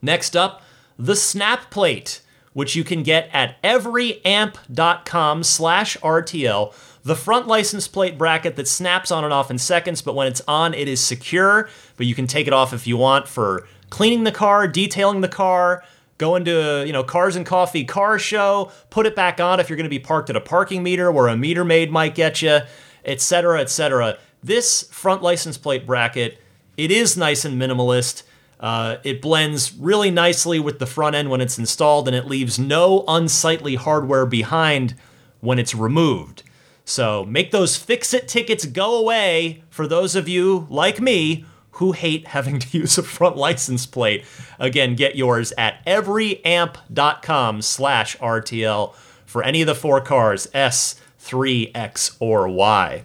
[0.00, 0.62] Next up,
[0.96, 2.20] the SnapPlate,
[2.52, 6.72] which you can get at everyamp.com slash RTL
[7.08, 10.42] the front license plate bracket that snaps on and off in seconds, but when it's
[10.46, 11.70] on, it is secure.
[11.96, 15.28] But you can take it off if you want for cleaning the car, detailing the
[15.28, 15.82] car,
[16.18, 18.70] going to you know cars and coffee car show.
[18.90, 21.28] Put it back on if you're going to be parked at a parking meter where
[21.28, 22.60] a meter maid might get you,
[23.06, 24.18] etc., etc.
[24.42, 26.38] This front license plate bracket,
[26.76, 28.22] it is nice and minimalist.
[28.60, 32.58] Uh, it blends really nicely with the front end when it's installed, and it leaves
[32.58, 34.94] no unsightly hardware behind
[35.40, 36.42] when it's removed.
[36.88, 41.92] So make those fix it tickets go away for those of you like me who
[41.92, 44.24] hate having to use a front license plate.
[44.58, 48.94] Again, get yours at everyamp.com slash RTL
[49.26, 53.02] for any of the four cars, S, 3, X, or Y.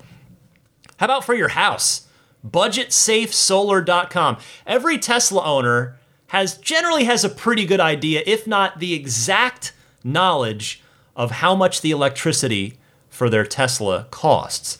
[0.95, 2.07] How about for your house?
[2.47, 4.37] BudgetSafeSolar.com.
[4.65, 9.73] Every Tesla owner has generally has a pretty good idea, if not the exact
[10.05, 10.81] knowledge
[11.17, 12.77] of how much the electricity
[13.13, 14.79] for their Tesla costs.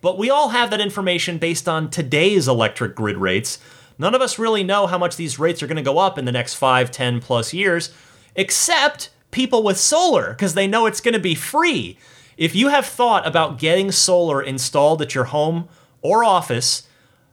[0.00, 3.58] But we all have that information based on today's electric grid rates.
[3.98, 6.24] None of us really know how much these rates are going to go up in
[6.24, 7.92] the next 5, 10 plus years,
[8.36, 11.98] except people with solar, because they know it's going to be free.
[12.36, 15.68] If you have thought about getting solar installed at your home
[16.00, 16.86] or office,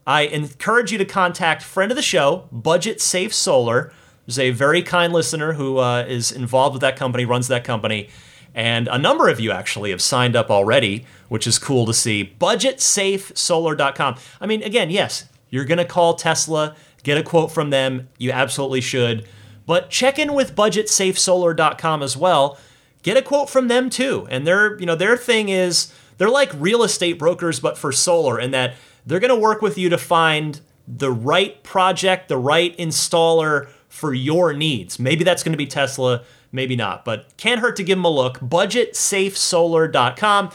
[0.07, 3.93] I encourage you to contact friend of the show, Budget Safe Solar.
[4.25, 8.09] There's a very kind listener who uh, is involved with that company, runs that company
[8.53, 12.35] and a number of you actually have signed up already, which is cool to see.
[12.39, 14.15] BudgetSafeSolar.com.
[14.39, 18.09] I mean, again, yes, you're going to call Tesla, get a quote from them.
[18.17, 19.27] You absolutely should.
[19.65, 22.57] But check in with BudgetSafeSolar.com as well.
[23.03, 24.27] Get a quote from them too.
[24.29, 28.39] And their, you know, their thing is they're like real estate brokers, but for solar,
[28.39, 28.75] in that
[29.05, 34.13] they're going to work with you to find the right project, the right installer for
[34.13, 34.99] your needs.
[34.99, 38.09] Maybe that's going to be Tesla maybe not, but can't hurt to give them a
[38.09, 38.39] look.
[38.39, 40.51] BudgetSafeSolar.com.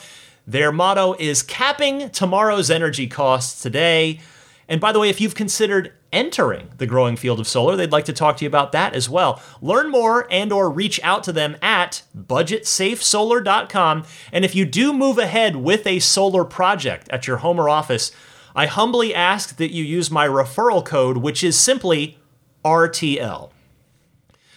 [0.46, 4.20] Their motto is capping tomorrow's energy costs today.
[4.68, 8.04] And by the way, if you've considered entering the growing field of solar, they'd like
[8.06, 9.42] to talk to you about that as well.
[9.60, 14.04] Learn more and or reach out to them at budgetsafesolar.com.
[14.32, 18.12] And if you do move ahead with a solar project at your home or office,
[18.54, 22.18] I humbly ask that you use my referral code, which is simply
[22.64, 23.50] RTL.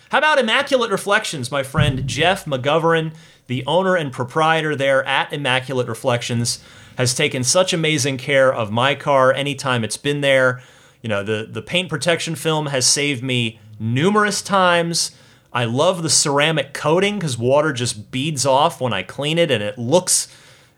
[0.10, 1.52] How about Immaculate Reflections?
[1.52, 3.14] My friend Jeff McGovern,
[3.46, 6.64] the owner and proprietor there at Immaculate Reflections,
[6.98, 10.64] has taken such amazing care of my car anytime it's been there.
[11.04, 15.12] You know, the, the paint protection film has saved me numerous times.
[15.54, 19.62] I love the ceramic coating because water just beads off when I clean it and
[19.62, 20.28] it looks.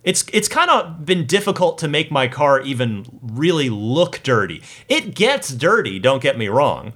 [0.03, 4.61] It's it's kind of been difficult to make my car even really look dirty.
[4.89, 6.93] It gets dirty, don't get me wrong,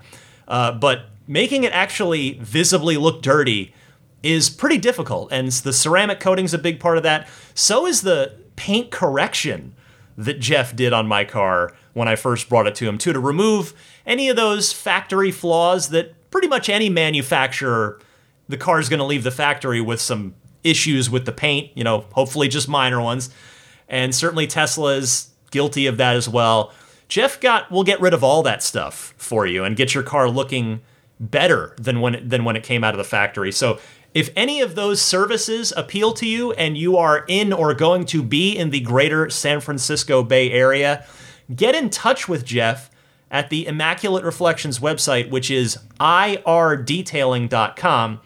[0.47, 3.73] uh, but making it actually visibly look dirty
[4.23, 5.31] is pretty difficult.
[5.31, 7.27] And the ceramic coating's a big part of that.
[7.53, 9.75] So is the paint correction
[10.17, 13.19] that Jeff did on my car when I first brought it to him too to
[13.19, 13.73] remove
[14.05, 17.99] any of those factory flaws that pretty much any manufacturer
[18.47, 21.83] the car is going to leave the factory with some issues with the paint, you
[21.83, 23.29] know, hopefully just minor ones.
[23.87, 26.73] And certainly Tesla is guilty of that as well.
[27.07, 30.29] Jeff got will get rid of all that stuff for you and get your car
[30.29, 30.81] looking
[31.19, 33.51] better than when it, than when it came out of the factory.
[33.51, 33.79] So
[34.13, 38.23] if any of those services appeal to you and you are in or going to
[38.23, 41.05] be in the greater San Francisco Bay Area,
[41.53, 42.89] get in touch with Jeff
[43.29, 48.21] at the Immaculate Reflections website, which is irdetailing.com.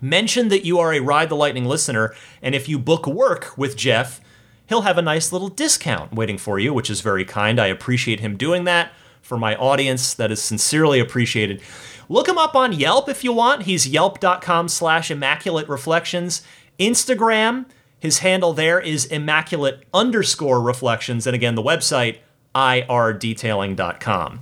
[0.00, 2.12] Mention that you are a Ride the Lightning listener,
[2.42, 4.20] and if you book work with Jeff,
[4.66, 7.60] he'll have a nice little discount waiting for you, which is very kind.
[7.60, 10.12] I appreciate him doing that for my audience.
[10.14, 11.62] That is sincerely appreciated.
[12.12, 13.62] Look him up on Yelp if you want.
[13.62, 16.42] He's yelp.com slash immaculate reflections.
[16.78, 17.64] Instagram,
[17.98, 21.26] his handle there is immaculate underscore reflections.
[21.26, 22.18] And again, the website,
[22.54, 24.40] irdetailing.com.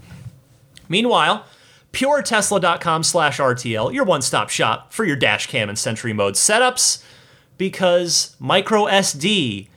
[0.88, 1.46] Meanwhile,
[1.92, 7.04] puretesla.com slash RTL, your one stop shop for your dash cam and Sentry mode setups,
[7.56, 9.68] because micro SD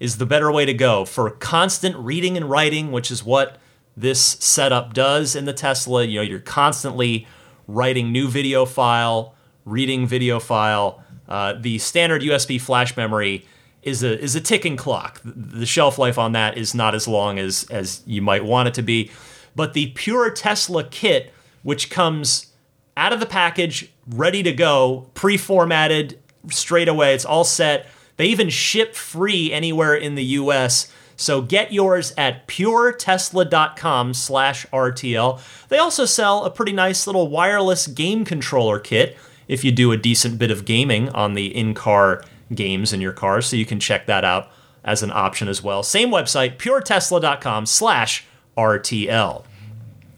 [0.00, 3.58] is the better way to go for constant reading and writing, which is what
[4.00, 6.04] this setup does in the Tesla.
[6.04, 7.26] You know, you're constantly
[7.66, 9.34] writing new video file,
[9.64, 11.02] reading video file.
[11.28, 13.44] Uh, the standard USB flash memory
[13.82, 15.20] is a is a ticking clock.
[15.24, 18.74] The shelf life on that is not as long as as you might want it
[18.74, 19.10] to be.
[19.56, 21.32] But the pure Tesla kit,
[21.62, 22.52] which comes
[22.96, 26.20] out of the package, ready to go, pre-formatted
[26.50, 27.86] straight away, it's all set.
[28.16, 35.40] They even ship free anywhere in the US so get yours at puretesla.com slash RTL.
[35.68, 39.16] They also sell a pretty nice little wireless game controller kit
[39.48, 42.22] if you do a decent bit of gaming on the in-car
[42.54, 44.48] games in your car, so you can check that out
[44.84, 45.82] as an option as well.
[45.82, 48.24] Same website, puretesla.com slash
[48.56, 49.44] RTL.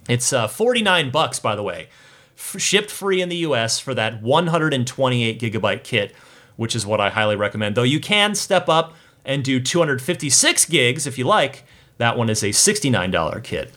[0.07, 1.89] It's uh, 49 bucks, by the way,
[2.37, 6.15] F- shipped free in the US for that 128 gigabyte kit,
[6.57, 7.75] which is what I highly recommend.
[7.75, 8.95] Though you can step up
[9.31, 11.63] and do 256 gigs if you like.
[11.99, 13.73] That one is a $69 kit.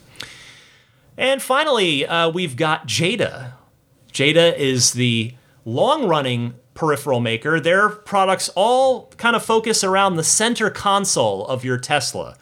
[1.15, 3.53] And finally, uh, we've got Jeda.
[4.11, 7.59] Jeda is the long running peripheral maker.
[7.59, 12.35] Their products all kind of focus around the center console of your Tesla.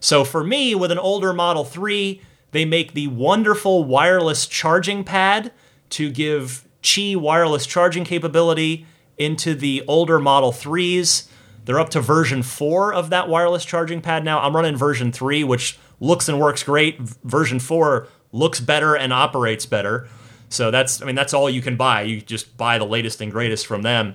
[0.00, 5.52] So for me, with an older Model 3, they make the wonderful wireless charging pad
[5.90, 8.84] to give Qi wireless charging capability
[9.16, 11.27] into the older Model 3s.
[11.68, 14.40] They're up to version 4 of that wireless charging pad now.
[14.40, 16.98] I'm running version 3, which looks and works great.
[16.98, 20.08] Version 4 looks better and operates better.
[20.48, 22.00] So that's I mean that's all you can buy.
[22.04, 24.14] You just buy the latest and greatest from them.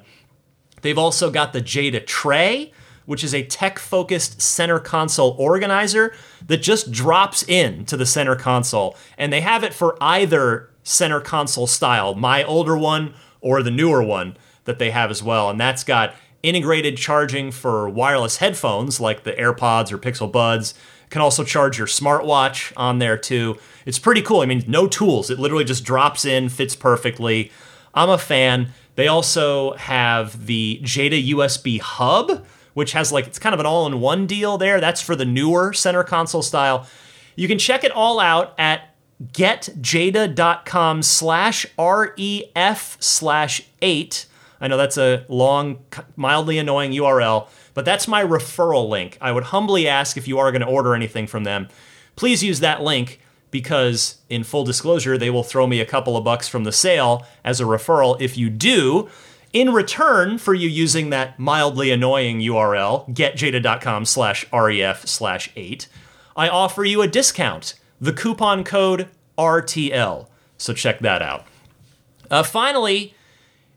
[0.82, 2.74] They've also got the Jeda Tray,
[3.06, 6.12] which is a tech-focused center console organizer
[6.48, 11.22] that just drops in to the center console and they have it for either center
[11.22, 15.52] console style, my older one or the newer one that they have as well.
[15.52, 20.74] And that's got integrated charging for wireless headphones like the AirPods or Pixel Buds.
[21.10, 23.58] Can also charge your smartwatch on there too.
[23.86, 24.42] It's pretty cool.
[24.42, 25.30] I mean, no tools.
[25.30, 27.52] It literally just drops in, fits perfectly.
[27.94, 28.74] I'm a fan.
[28.96, 34.28] They also have the Jeda USB hub, which has like it's kind of an all-in-one
[34.28, 34.80] deal there.
[34.80, 36.88] That's for the newer center console style.
[37.36, 44.26] You can check it all out at getjeda.com slash ref slash eight.
[44.64, 45.84] I know that's a long,
[46.16, 49.18] mildly annoying URL, but that's my referral link.
[49.20, 51.68] I would humbly ask if you are going to order anything from them,
[52.16, 53.20] please use that link
[53.52, 57.28] because, in full disclosure, they will throw me a couple of bucks from the sale
[57.44, 59.10] as a referral if you do.
[59.52, 65.90] In return for you using that mildly annoying URL, getjeda.com slash ref slash 8,
[66.38, 70.30] I offer you a discount, the coupon code RTL.
[70.58, 71.46] So check that out.
[72.32, 73.14] Uh, finally,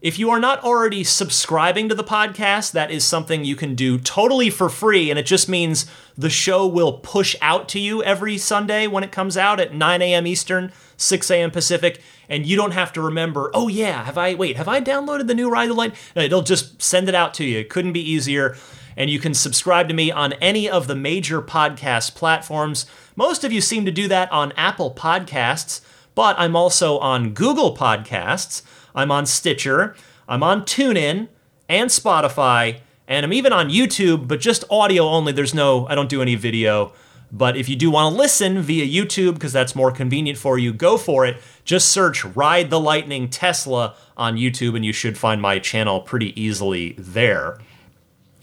[0.03, 3.99] if you are not already subscribing to the podcast, that is something you can do
[3.99, 5.09] totally for free.
[5.09, 5.87] And it just means
[6.19, 10.03] the show will push out to you every Sunday when it comes out at 9
[10.03, 10.27] a.m.
[10.27, 11.51] Eastern, 6 a.m.
[11.51, 12.03] Pacific.
[12.29, 15.35] And you don't have to remember, oh, yeah, have I, wait, have I downloaded the
[15.35, 15.95] new Ride the Light?
[16.15, 17.59] It'll just send it out to you.
[17.59, 18.57] It couldn't be easier.
[18.99, 22.85] And you can subscribe to me on any of the major podcast platforms.
[23.15, 25.81] Most of you seem to do that on Apple Podcasts,
[26.15, 28.63] but I'm also on Google Podcasts.
[28.97, 29.95] I'm on Stitcher,
[30.27, 31.29] I'm on TuneIn
[31.69, 35.33] and Spotify, and I'm even on YouTube, but just audio only.
[35.33, 36.93] There's no, I don't do any video.
[37.31, 40.73] But if you do want to listen via YouTube, because that's more convenient for you,
[40.73, 41.37] go for it.
[41.65, 46.41] Just search Ride the Lightning Tesla on YouTube, and you should find my channel pretty
[46.41, 47.59] easily there.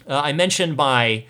[0.07, 1.25] Uh, I mentioned my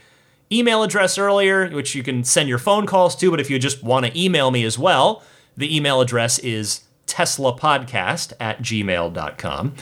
[0.52, 3.84] email address earlier, which you can send your phone calls to, but if you just
[3.84, 5.24] want to email me as well,
[5.56, 6.82] the email address is
[7.14, 9.76] teslapodcast at gmail.com.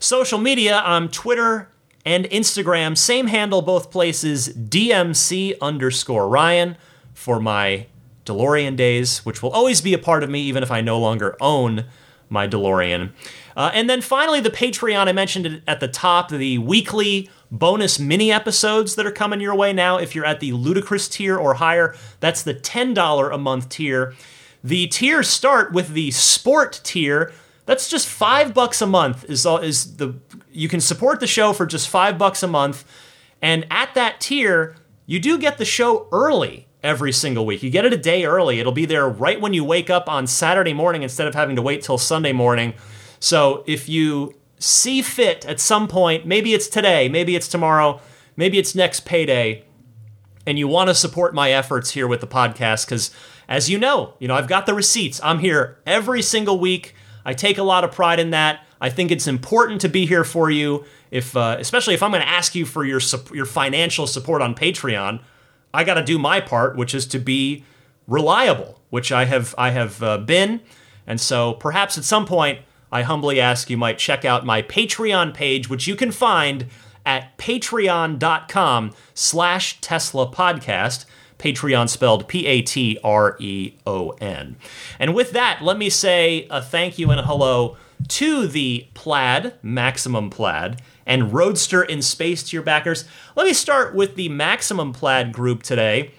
[0.00, 1.70] Social media, I'm Twitter
[2.04, 6.76] and Instagram, same handle both places, DMC underscore Ryan
[7.14, 7.86] for my
[8.26, 11.36] DeLorean days, which will always be a part of me even if I no longer
[11.40, 11.84] own
[12.28, 13.12] my DeLorean.
[13.56, 15.06] Uh, and then finally, the Patreon.
[15.06, 19.54] I mentioned it at the top, the weekly bonus mini episodes that are coming your
[19.54, 19.98] way now.
[19.98, 24.14] If you're at the ludicrous tier or higher, that's the $10 a month tier.
[24.64, 27.32] The tiers start with the sport tier.
[27.66, 29.28] That's just five bucks a month.
[29.28, 30.14] Is all is the
[30.50, 32.84] you can support the show for just five bucks a month,
[33.42, 34.74] and at that tier,
[35.04, 37.62] you do get the show early every single week.
[37.62, 38.58] You get it a day early.
[38.58, 41.62] It'll be there right when you wake up on Saturday morning instead of having to
[41.62, 42.74] wait till Sunday morning.
[43.20, 48.00] So if you see fit at some point, maybe it's today, maybe it's tomorrow,
[48.36, 49.64] maybe it's next payday,
[50.46, 53.10] and you want to support my efforts here with the podcast because
[53.48, 55.20] as you know, you know, I've got the receipts.
[55.22, 56.94] I'm here every single week.
[57.24, 58.64] I take a lot of pride in that.
[58.80, 62.22] I think it's important to be here for you, if uh, especially if I'm going
[62.22, 63.00] to ask you for your
[63.32, 65.20] your financial support on Patreon.
[65.72, 67.64] I got to do my part, which is to be
[68.06, 70.60] reliable, which I have I have uh, been,
[71.06, 72.60] and so perhaps at some point
[72.92, 76.66] I humbly ask you might check out my Patreon page, which you can find
[77.06, 81.04] at patreon.com slash Tesla podcast.
[81.38, 84.56] Patreon spelled P A T R E O N.
[84.98, 87.76] And with that, let me say a thank you and a hello
[88.08, 93.04] to the Plaid, Maximum Plaid, and Roadster in Space to your backers.
[93.36, 96.12] Let me start with the Maximum Plaid group today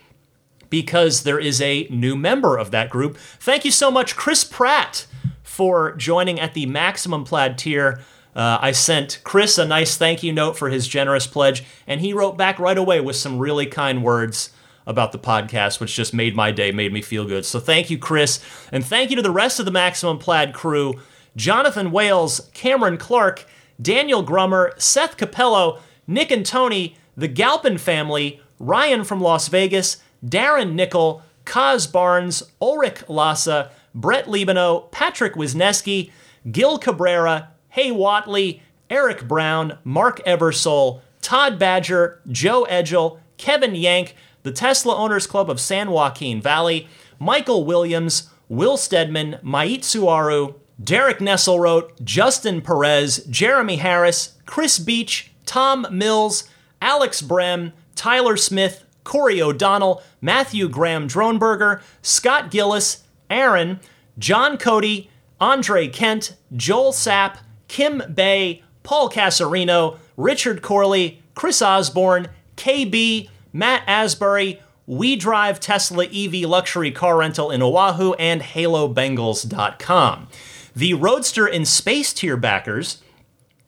[0.69, 3.17] because there is a new member of that group.
[3.17, 5.05] Thank you so much, Chris Pratt,
[5.43, 8.01] for joining at the Maximum Plaid tier.
[8.35, 12.11] Uh, I sent Chris a nice thank you note for his generous pledge, and he
[12.11, 14.49] wrote back right away with some really kind words
[14.87, 17.45] about the podcast, which just made my day, made me feel good.
[17.45, 18.39] So thank you, Chris.
[18.71, 20.99] And thank you to the rest of the Maximum Plaid crew
[21.35, 23.45] Jonathan Wales, Cameron Clark,
[23.81, 30.73] Daniel Grummer, Seth Capello, Nick and Tony, the Galpin family, Ryan from Las Vegas, Darren
[30.73, 36.11] Nickel, Kaz Barnes, Ulrich Lassa, Brett Libano, Patrick Wisneski,
[36.51, 44.15] Gil Cabrera, Hay Watley, Eric Brown, Mark Eversole, Todd Badger, Joe Edgel, Kevin Yank,
[44.45, 46.87] the Tesla Owners Club of San Joaquin Valley,
[47.19, 55.31] Michael Williams, Will Stedman, Mait Suaru, Derek Nessel wrote Justin Perez, Jeremy Harris, Chris Beach,
[55.47, 56.47] Tom Mills,
[56.79, 63.79] Alex Brem, Tyler Smith, Corey O'Donnell, Matthew Graham Dronberger, Scott Gillis, Aaron,
[64.19, 65.09] John Cody,
[65.41, 72.27] Andre Kent, Joel Sapp, Kim Bay, Paul Casarino, Richard Corley, Chris Osborne,
[72.57, 80.27] KB, Matt Asbury, We Drive Tesla EV Luxury Car Rental in Oahu, and HaloBengals.com
[80.75, 83.01] the Roadster in Space tier backers,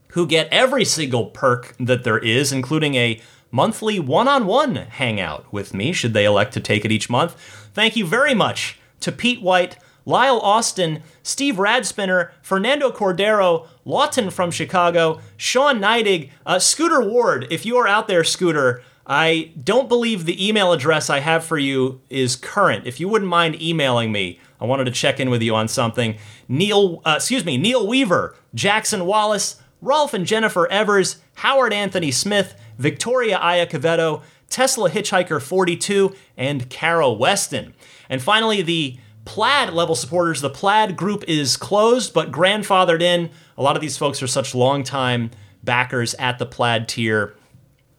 [0.10, 5.46] who get every single perk that there is, including a monthly one on one hangout
[5.54, 7.36] with me, should they elect to take it each month.
[7.74, 14.52] Thank you very much to Pete White, Lyle Austin, Steve Radspinner, Fernando Cordero, Lawton from
[14.52, 17.48] Chicago, Sean Neidig, uh, Scooter Ward.
[17.50, 21.58] If you are out there, Scooter, I don't believe the email address I have for
[21.58, 22.86] you is current.
[22.86, 26.18] If you wouldn't mind emailing me, I wanted to check in with you on something.
[26.50, 32.60] Neil, uh, excuse me, Neil Weaver, Jackson Wallace, Rolf and Jennifer Evers, Howard Anthony Smith,
[32.78, 37.74] Victoria Iacovetto, Tesla Hitchhiker 42, and Carol Weston.
[38.10, 40.40] And finally, the Plaid level supporters.
[40.42, 43.30] The Plaid group is closed but grandfathered in.
[43.58, 45.32] A lot of these folks are such long-time
[45.64, 47.36] backers at the Plaid tier.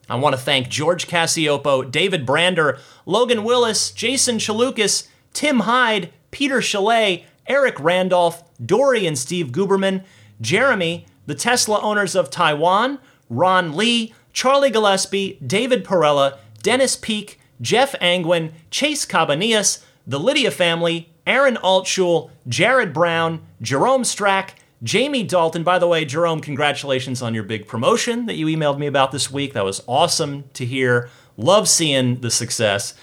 [0.09, 6.61] I want to thank George Cassiopo, David Brander, Logan Willis, Jason Chalukas, Tim Hyde, Peter
[6.61, 10.03] Chalet, Eric Randolph, Dory and Steve Guberman,
[10.41, 12.99] Jeremy, the Tesla owners of Taiwan,
[13.29, 21.09] Ron Lee, Charlie Gillespie, David Perella, Dennis Peak, Jeff Angwin, Chase Cabanillas, the Lydia family,
[21.27, 25.63] Aaron Altschul, Jared Brown, Jerome Strack, Jamie Dalton.
[25.63, 29.29] By the way, Jerome, congratulations on your big promotion that you emailed me about this
[29.31, 29.53] week.
[29.53, 31.09] That was awesome to hear.
[31.37, 32.93] Love seeing the success.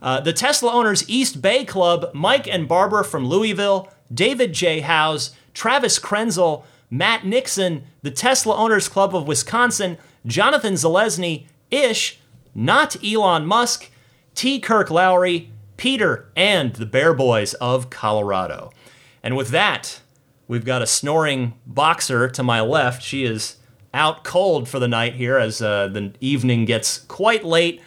[0.00, 4.80] Uh, the Tesla Owners East Bay Club, Mike and Barbara from Louisville, David J.
[4.80, 9.96] Howes, Travis Krenzel, Matt Nixon, the Tesla Owners Club of Wisconsin,
[10.26, 12.18] Jonathan Zalesny, Ish,
[12.54, 13.90] not Elon Musk,
[14.34, 14.60] T.
[14.60, 18.72] Kirk Lowry, Peter, and the Bear Boys of Colorado.
[19.22, 20.01] And with that,
[20.52, 23.02] we've got a snoring boxer to my left.
[23.02, 23.56] She is
[23.94, 27.80] out cold for the night here as uh, the evening gets quite late.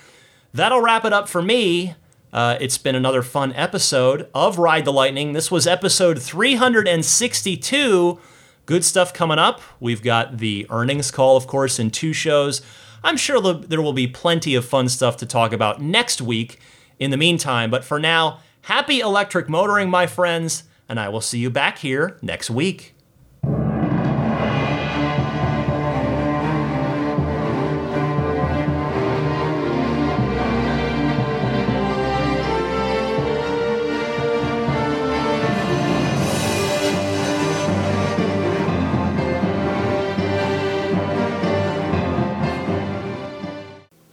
[0.51, 1.93] That'll wrap it up for me.
[2.33, 5.33] Uh, it's been another fun episode of Ride the Lightning.
[5.33, 8.19] This was episode 362.
[8.65, 9.61] Good stuff coming up.
[9.79, 12.63] We've got the earnings call, of course, in two shows.
[13.03, 16.59] I'm sure there will be plenty of fun stuff to talk about next week
[16.97, 17.69] in the meantime.
[17.69, 22.17] But for now, happy electric motoring, my friends, and I will see you back here
[22.21, 22.95] next week.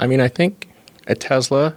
[0.03, 0.69] I mean, I think
[1.07, 1.77] a Tesla